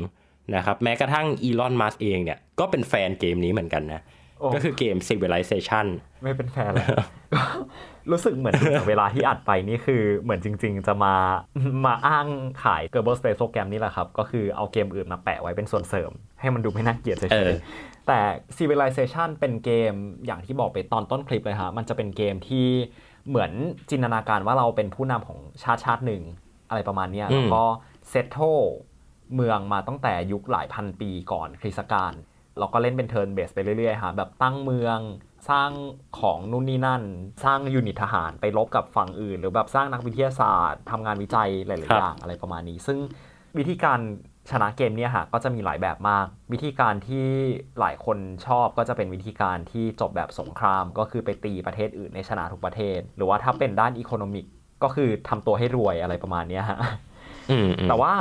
[0.56, 4.02] นะครับแม้กระทั่งอีลอนมัสเองเนี่ยก็เป็นแฟนเกมนี้เหมือนกันนะ
[4.38, 5.86] โอ้ก็คือเกม Civilization
[6.22, 6.88] ไม่เป็นแฟนเลย
[7.34, 7.40] ก็
[8.10, 8.54] รู้สึกเหมือน
[8.88, 11.14] เวลาที่อัดไปนี่คือเหมือนจริง ๆ จะมา
[11.86, 12.26] มาอ้าง
[12.64, 18.20] ขาย Kerbal Space Program นี่แหละครับ ก็คือเอาเกมอื่นมาแปะไว้เป็นส่วนเสริม ให้มันดูไม่น่าเกลียดเฉเอยอๆแต่
[18.58, 19.92] Civilization เป็นเกม
[20.26, 22.68] อย่างที่บอกไปตอนต้นคลิปเลยฮะมันจะเป็นเกมที่
[23.28, 23.52] เหมือน
[23.90, 26.22] จินตนาการว่าเราเป็นผู้นำของชาติชาติหนึ่ง
[26.68, 27.64] อะไรประมาณเนี้ยอืมแล้วก็
[28.10, 28.38] settle
[29.34, 32.12] เมืองมาตั้งแต่ยุคหลายพันปีก่อนคริสต์กาล
[32.58, 34.98] เราก็เล่นเป็น turn-based ไปเรื่อยๆฮะแบบตั้งเมือง
[35.50, 35.70] สร้าง
[36.20, 37.02] ของนู่นนี่นั่น
[37.44, 42.98] สร้าง unit ทหารไปรบกับฝั่งอื่น หรือแบบสร้างนักวิทยาศาสตร์ทำงานวิจัยหลายๆครับอย่างอะไรประมาณนี้ ซึ่ง
[43.58, 44.00] วิธีการ
[44.50, 47.26] ชนะเกมเนี่ยฮะก็จะมีหลายแบบมาก วิธีการที่
[47.80, 54.46] หลายคนชอบก็จะเป็นวิธีการที่จบแบบสงคราม ก็คือไปตีประเทศอื่นให้ชนะทุกประเทศ หรือว่าถ้าเป็นด้าน economic
[54.82, 56.78] ก็คือทำตัวให้รวยอะไรประมาณเนี้ยฮะ
[57.50, 58.14] อืมอืมแต่ว่า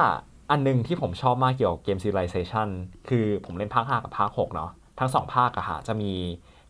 [0.51, 2.67] อันหนึงที่ผมชอบมากเกี่ยวกับเกม Civilization
[3.09, 6.11] คือผมเล่นภาค 5 กับภาค 6 เนาะทั้งสองภาคอะฮะจะมี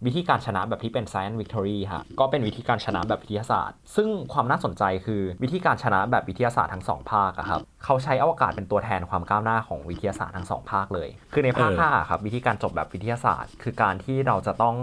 [0.06, 14.76] วิธีการชนะแบบที่เป็น Science Victory ฮะก็เป็นวิธีการชนะแบบวิทยาศาสตร์ ซึ่งความน่าสนใจคือวิธีการชนะแบบวิทยาศาสตร์ทั้งสองภาคอะครับเขาใช้อวกาศเป็นตัวแทนความก้าวหน้าของวิทยาศาสตร์ทั้งสองภาคเลย คือในภาคเออ5อะครับวิธีการจบแบบวิทยาศาสตร์ คือการที่เราจะต้อง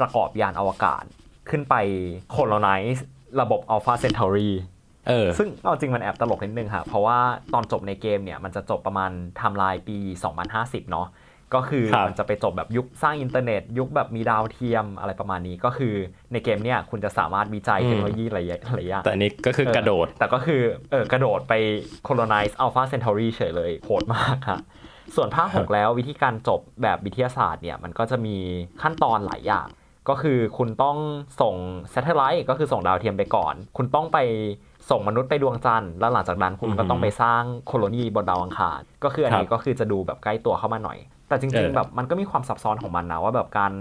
[0.00, 1.04] ประกอบยานอวกาศ
[1.50, 1.74] ขึ้นไป
[2.34, 3.00] colonize
[3.40, 4.50] ระบบ Alpha Centauri
[5.08, 7.18] เออซึ่งเอาจริงมันแอบตลกนิดนึงค่ะ เพราะว่า
[7.54, 9.96] ตอนจบในเกมเนี่ย มันจะจบประมาณไทม์ไลน์ปี
[10.44, 11.06] 2050 เนาะ
[11.54, 15.94] ก็คือครับมันจะไปจบแบบยุคสร้างอินเทอร์เน็ต ยุคแบบมีดาวเทียมอะไรประมาณนี้ก็คือ
[16.32, 21.54] ในเกมเนี่ยคุณจะสามารถวิจัยเทคโนโลยีหลายๆหลายอย่างแต่อันนี้ก็คือกระโดดเออแต่ก็คือเออกระโดดไป
[22.06, 24.58] colonize Alpha Centauri เฉยเลยโหดมากค่ะ
[25.16, 28.36] ส่วนภาค 6 แล้ววิธีการจบแบบวิทยาศาสตร์เนี่ยมันก็จะมี
[28.82, 29.68] ขั้นตอนหลายอย่าง
[30.08, 30.96] ก็คือคุณต้อง
[31.40, 31.54] ส่ง
[31.92, 34.18] satellite ก็คือส่งดาวเทียมไปก่อน คุณต้องไป
[34.90, 43.72] ส่งมนุษย์ไปดวงจันทร์แล้วหลังจากนั้นคุณก็ต้องไปสร้างโคโลนีบนดาวอังคาร ก็คืออันนี้ครับก็คือจะดูแบบใกล้ตัวเข้ามาหน่อย แต่จเอริงอๆแบบมันก็มีความซับซ้อนของมันนะว่าแบบการ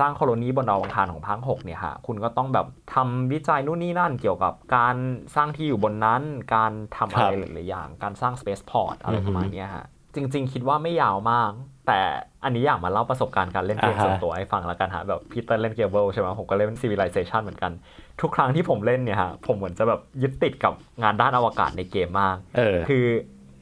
[0.00, 4.96] สร้างโคโลนีบนดาวอังคารของภาค6เนี่ยฮะคุณก็ต้องแบบทำวิจัยนู่นนี่นั่นเกี่ยวกับการ
[5.34, 6.22] สร้างที่อยู่บนนั้น
[6.54, 11.50] การทำอะไรหลายๆอย่าง การสร้าง Space Port อะไรประมาณเนี้ยฮะจริง ๆ คิดว่าไม่ยาวมาก
[11.86, 12.00] แต่
[12.44, 17.72] อันนี้อยากมาเล่าประสบการณ์การเล่นเกมอ่าฮะส่วนตัวให้ฟังแล้วกันฮะแบบพีเตอร์เล่น Kerbal ใช่ไหมผมก็เล่น Civilization เหมือนกัน
[18.20, 23.04] ทุกครั้งที่ผมเล่นเนี่ยฮะผมเหมือนจะแบบยึดติดกับงานด้านอวกาศในเกมมากเออคือ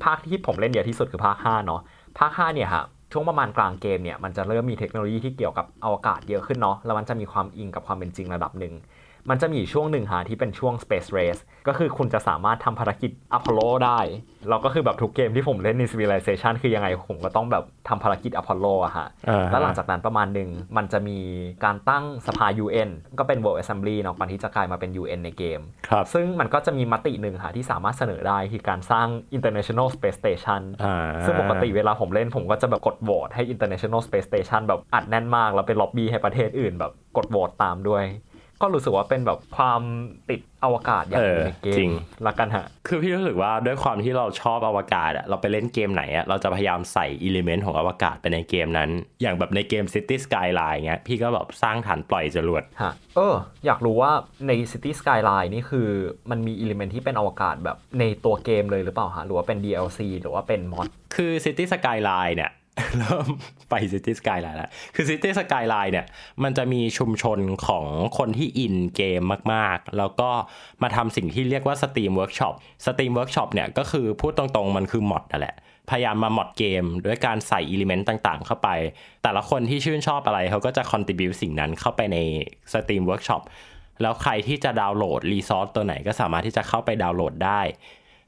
[0.04, 1.80] ภาคที่ผมเล่นเยอะที่สุดคือภาค5เนาะ
[2.18, 8.72] ภาค5เนี่ยฮะ ช่วงประมาณกลางเกมเนี่ยมันจะเริ่มมีเทคโนโลยีที่เกี่ยวกับอวกาศเยอะขึ้นเนาะแล้วมันจะมีความอิงกับความเป็นจริงระดับหนึ่ง
[9.30, 13.98] มันจะมีอยู่ช่วงหนึ่งฮะที่เป็นช่วง Space Race ก็คือคุณจะสามารถทำภารกิจอพอลโลได้
[14.48, 21.18] เราก็คือแบบทุกเกมที่ผมเล่นใน Civilization คือยังไงผมก็ต้องแบบทำภารกิจอพอลโลอะฮะอ่าฮะแล้วหลังจากนั้นประมาณหนึ่งมันจะมี
[21.64, 38.04] การตั้งสภา UN ก็เป็น World Assembly เนาะก่อนที่จะกลายมาเป็น UN ในเกมครับซึ่งมันก็จะมีมติหนึ่งค่ะที่สามารถเสนอได้คือการสร้าง International Space Station อ่าซึ่งปกติเวลาผมเล่นผมก็จะแบบกดโหวตให้ International Space Station แบบอัดแน่นมากแล้วไปล็อบบี้ให้ประเทศอื่นแบบกดโหวตตามด้วย
[38.62, 39.82] ก็รู้สึกว่าเป็นแบบความ
[40.30, 41.90] ติดอวกาศอย่างหนึ่งในเกเออจริมง
[42.26, 48.90] ละกันฮะ คือพี่รู้สึกว่าด้วยความที่เราชอบอวกาศอะเราไปเล่นเกมไหนอะเราจะพยายามใส่ element ของอวกาศไปในเกมนั้น
[49.22, 53.34] อย่างแบบในเกม City Skyline เงี้ยพี่ก็แบบสร้างฐานปล่อยจรวดฮะเออ
[53.66, 54.12] อยากรู้ว่า
[54.46, 55.88] ใน City Skyline นี่คือ
[56.30, 62.52] มันมี element ที่เป็นอวกาศแบบในตัวเกมเลยหรือเปล่าฮะหรือว่าเป็น DLC หรือว่าเป็น mod คือ City Skyline เนี่ย
[62.98, 63.26] เริ่ม
[63.70, 66.06] ไป City Skyline แล้วคือ City Skyline เนี่ย
[66.42, 67.86] มันจะมีชุมชนของ
[68.18, 70.30] คนที่อินเกมมากๆ แล้วก็
[70.82, 75.56] มาทำสิ่งที่เรียกว่า Steam Workshop Steam Workshop เนี่ยก็คือพูดตรงๆ มันคือ mod นั่นแหละ
[75.90, 78.68] พยายามมา mod เกมด้วยการใส่ element ต่างๆ เข้าไป
[79.22, 82.18] แต่ละคนที่ชื่นชอบอะไรเขาก็จะ contribute สิ่งนั้นเข้าไปใน
[82.72, 83.42] Steam Workshop
[84.02, 87.60] แล้วใครที่จะดาวน์โหลด resource ตัวไหนก็สามารถที่จะเข้าไปดาวน์โหลดได้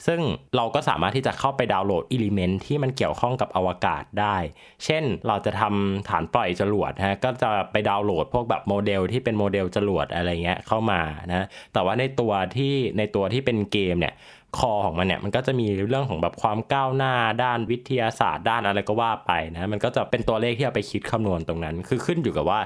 [0.07, 0.21] ซึ่ง
[0.57, 4.37] เราก็สามารถที่จะเข้าไปดาวน์โหลด element ที่มันเกี่ยวข้องกับอวกาศได้
[4.85, 11.01] เช่นเราจะทำฐานปล่อยจรวดฮะก็จะไปดาวน์โหลดพวกแบบโมเดลที่เป็นโมเดลจรวดอะไรเงี้ยเข้ามา
[11.33, 14.14] นะแต่ว่าในตัวที่ในตัวที่เป็นเกมเนี่ย
[14.59, 17.12] core ของมันเนี่ยมันก็จะมีเรื่องของแบบความก้าวหน้า
[17.45, 22.61] ด้านวิทยาศาสตร์ด้านอะไรก็ว่าไปนะมันก็จะเป็นตัวเลขที่เอาไปคิดคำนวณตรงนั้น คือขึ้นอยู่กับว่า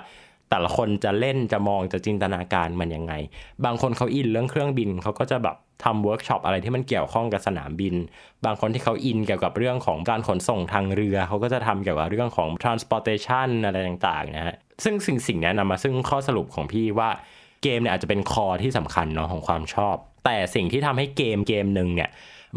[0.51, 3.13] แต่ละคนจะเล่นจะมองจะจินตนาการมันยังไง
[3.65, 7.95] บางคนเขาอินเรื่องเครื่องบินเขาก็จะแบบทำเวิร์กช็อปอะไรที่มันเกี่ยวข้องกับสนามบิน
[8.45, 17.11] บางคนที่เขาอินเกี่ยวกับเรื่องของการขนส่งทางเรือ เขาก็จะทำเกี่ยวกับเรื่องของ transportation อะไรต่างๆนะฮะ ซึ่งสิ่งสิ่งนี้นำมาซึ่งข้อสรุปของพี่ว่า
[17.63, 22.11] เกมเนี่ยอาจจะเป็น core ที่สำคัญเนาะของความชอบ แต่สิ่งที่ทำให้เกมเกมหนึ่งเนี่ย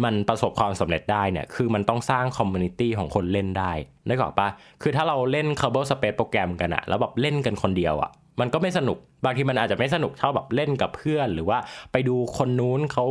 [0.03, 3.71] มันประสบความสำเร็จได้เนี่ยคือมันต้องสร้าง community ของคนเล่นได้
[4.07, 4.47] นึกออกปะ
[4.81, 11.57] คือถ้าเราเล่น Kerbal Space Program กันอะแล้วแบบเล่นกันคนเดียวอะมันก็ไม่สนุก บางทีมันอาจจะไม่สนุกเท่าแบบเล่นกับเพื่อน หรือว่า
[11.91, 13.05] ไปดูคนนู้นเขา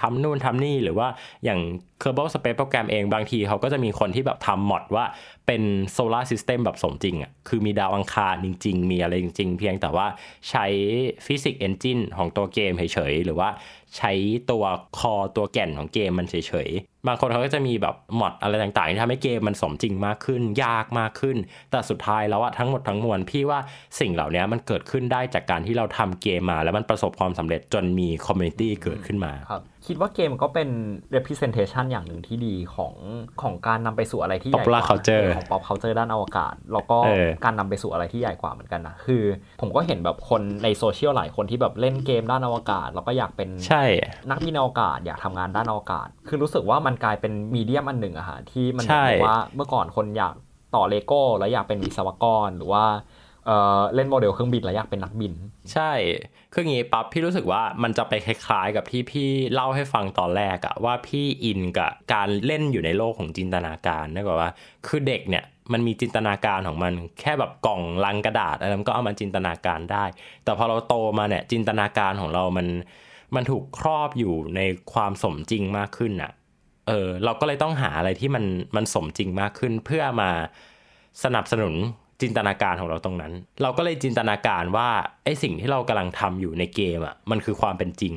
[0.00, 1.08] ทำนู่นทำนี่หรือว่า
[1.44, 1.60] อย่าง
[2.02, 5.04] Kerbal Space Program เองบางทีเขาก็จะมีคนที่แบบทำ mod ว่า
[5.46, 10.06] เป็น solar system แบบสมจริงอะคือมีดาวอังคารจริง ๆ มีอะไรจริง ๆ เพียงแต่ว่า
[10.50, 10.66] ใช้
[11.26, 13.48] physics engine ของตัวเกมเฉยๆ หรือว่า
[13.96, 14.12] ใช้
[14.50, 14.64] ตัว
[14.98, 16.34] core ตัวแก่นของเกมมันเฉ
[16.66, 21.36] ยๆ บางคนเขาก็จะมีแบบ mod อะไรต่างๆที่ทำให้เกมมันสมจริงมากขึ้น ยากมากขึ้น
[21.70, 23.58] แต่สุดท้ายแล้วอะทั้งหมดทั้งมวลพี่ว่า
[24.00, 30.68] สิ่งเหล่านี้มันเกิดขึ้นได้จากการที่เราทำเกมมา แล้วมันประสบความสำเร็จจนมี community เกิดขึ้นมาครับคิดว่าเกมก็เป็น
[31.14, 32.94] representation อย่างหนึ่งที่ดีของ
[33.42, 39.22] ของการนำไปสู่อะไรที่ใหญ่กว่า popular culture ของ pop culture ด้านอวกาศ แล้วก็เออการนำไปสู่อะไรที่ใหญ่กว่าเหมือนกันนะคือ
[39.60, 43.84] ผมก็เห็นแบบคนในโซเชียลหลายคนที่แบบเล่นเกมด้านอวกาศ แล้วก็อยากเป็นใช่
[44.30, 50.34] นักบินอวกาศอยากทำงานด้านอวกาศ คือรู้สึกว่ามันกลายเป็น medium อันหนึ่งอะฮะที่มันเหมือนกับว่าเมื่อก่อนคนอยาก
[50.74, 52.84] ต่อเลโก้แล้วอยากเป็นวิศวกรหรือว่า
[53.46, 55.32] เอ่อเล่นโมเดลเครื่องบินแล้วอยากเป็นนักบิน
[55.72, 55.92] ใช่
[56.52, 64.50] คืออย่างงี้ปั๊บพี่รู้สึกว่ามันจะไปคล้ายๆ กับที่พี่เล่าให้ฟังตอนแรกอะว่าพี่อินกับการเล่นอยู่ในโลกของจินตนาการนึกออกว่า
[64.86, 70.04] คือเด็กเนี่ยมันมีจินตนาการของมันแค่แบบกล่องลังกระดาษอะไรมันก็เอามาจินตนาการได้
[70.44, 72.66] แต่พอเราโตมาเนี่ยจินตนาการของเรามัน
[73.34, 74.60] มันถูกครอบอยู่ใน
[74.92, 76.32] ความสมจริงมากขึ้นอะ
[76.88, 78.44] เออเราก็เลยต้องหาอะไรที่มัน
[78.76, 80.30] มันสมจริงมากขึ้นเพื่อมา
[81.24, 81.74] สนับสนุน
[82.22, 84.88] จินตนาการของเราตรงนั้น เราก็เลยจินตนาการว่า
[85.24, 88.14] ไอ้สิ่งที่เรากำลังทำอยู่ในเกมอะมันคือความเป็นจริง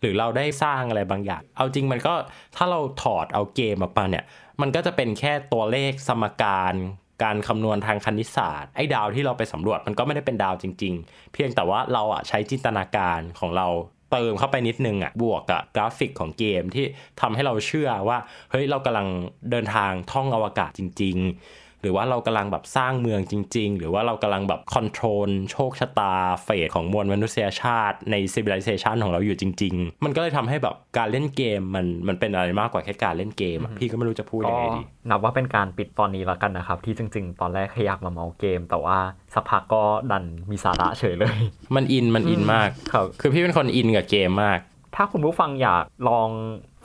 [0.00, 2.14] หรือเราได้สร้างอะไรบางอย่าง เอาจริงมันก็
[2.56, 4.24] ถ้าเราถอดเอาเกมออกมาเนี่ย
[4.60, 6.74] มันก็จะเป็นแค่ตัวเลขสมการ
[7.22, 13.68] การคำนวณทางคณิตศาสตร์ไอ้ดาวที่เราไปสำรวจมันก็ไม่ได้เป็นดาวจริง ๆ เพียงแต่ว่าเราอะใช้จินตนาการของเรา
[14.12, 16.84] เติมเข้าไปนิดนึงอะบวกกับกราฟิกของเกมที่
[17.20, 18.18] ทำให้เราเชื่อว่า
[18.50, 19.08] เฮ้ยเรากำลัง
[19.50, 38.98] เดินทางท่องอวกาศจริงๆ หรือว่าเรากำลังแบบสร้างเมืองจริง ๆ หรือว่าเรากำลังแบบ control โชคชะตา fate ของมวลมนุษยชาติใน civilization ของเราอยู่จริง ๆ มันก็เลยทำให้แบบการเล่นเกมมันมันเป็นอะไรมากกว่าแค่การเล่นเกมอะพี่ก็ไม่รู้จะพูดยัก็งไงดีนับว่าเป็นการปิดตอนนี้แล้วกันนะครับ ที่จริง ๆ ตอนแรกแค่อยากมาเมาเกม แต่ว่า
[39.34, 41.38] สักพักก็ดันมีสาระเฉยเลย
[41.76, 44.58] มันอินมันอินมากครับคือพี่เป็นคนอินกับเกมมาก
[44.96, 46.28] ถ้าคุณผู้ฟังอยากลอง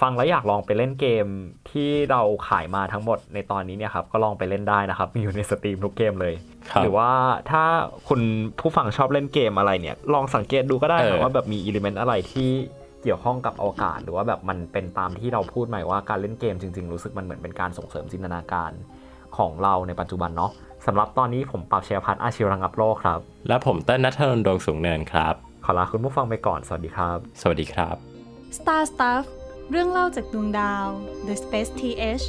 [0.02, 1.26] ฟังแล้วอยากลองไปเล่นเกม
[1.70, 6.34] ที่เราขายมาทั้งหมดในตอนนี้เนี่ยครับก็ลองไปเล่นได้นะครับ มีอยู่ในสตรีมทุกเกมเลย
[6.72, 7.10] ครับหรือว่า
[7.52, 7.64] ถ้า
[8.10, 8.22] คุณ
[8.60, 12.50] ผู้ฟังชอบเล่นเกมอะไรเนี่ย ลองสังเกตดูก็ได้เอนะอว่าแบบมีอิเลเมนต์อะไรที่
[13.04, 18.72] เกี่ยวข้องกับอวกาศ หรือว่าแบบมันเป็นตามที่เราพูดใหม่ว่าการเล่นเกมจริงๆ รู้สึกมันเหมือนเป็นการส่งเสริมจินตนาการ
[19.38, 20.52] ของเราในปัจจุบันเนาะ
[20.86, 25.34] สำหรับตอนนี้ผมปรับเชียร์พัฒน์อาชีวรังับโลกครับ และผมเต้นนัทธนนท์ดวงสูงเนินครับ
[25.66, 27.96] ขอลาคุณผู้ฟังไปก่อนสวัสดีครับ สวัสดีครับ
[28.58, 29.26] Star Stuff
[29.70, 30.88] เรื่องเล่าจากดวงดาว
[31.28, 32.26] The Space TH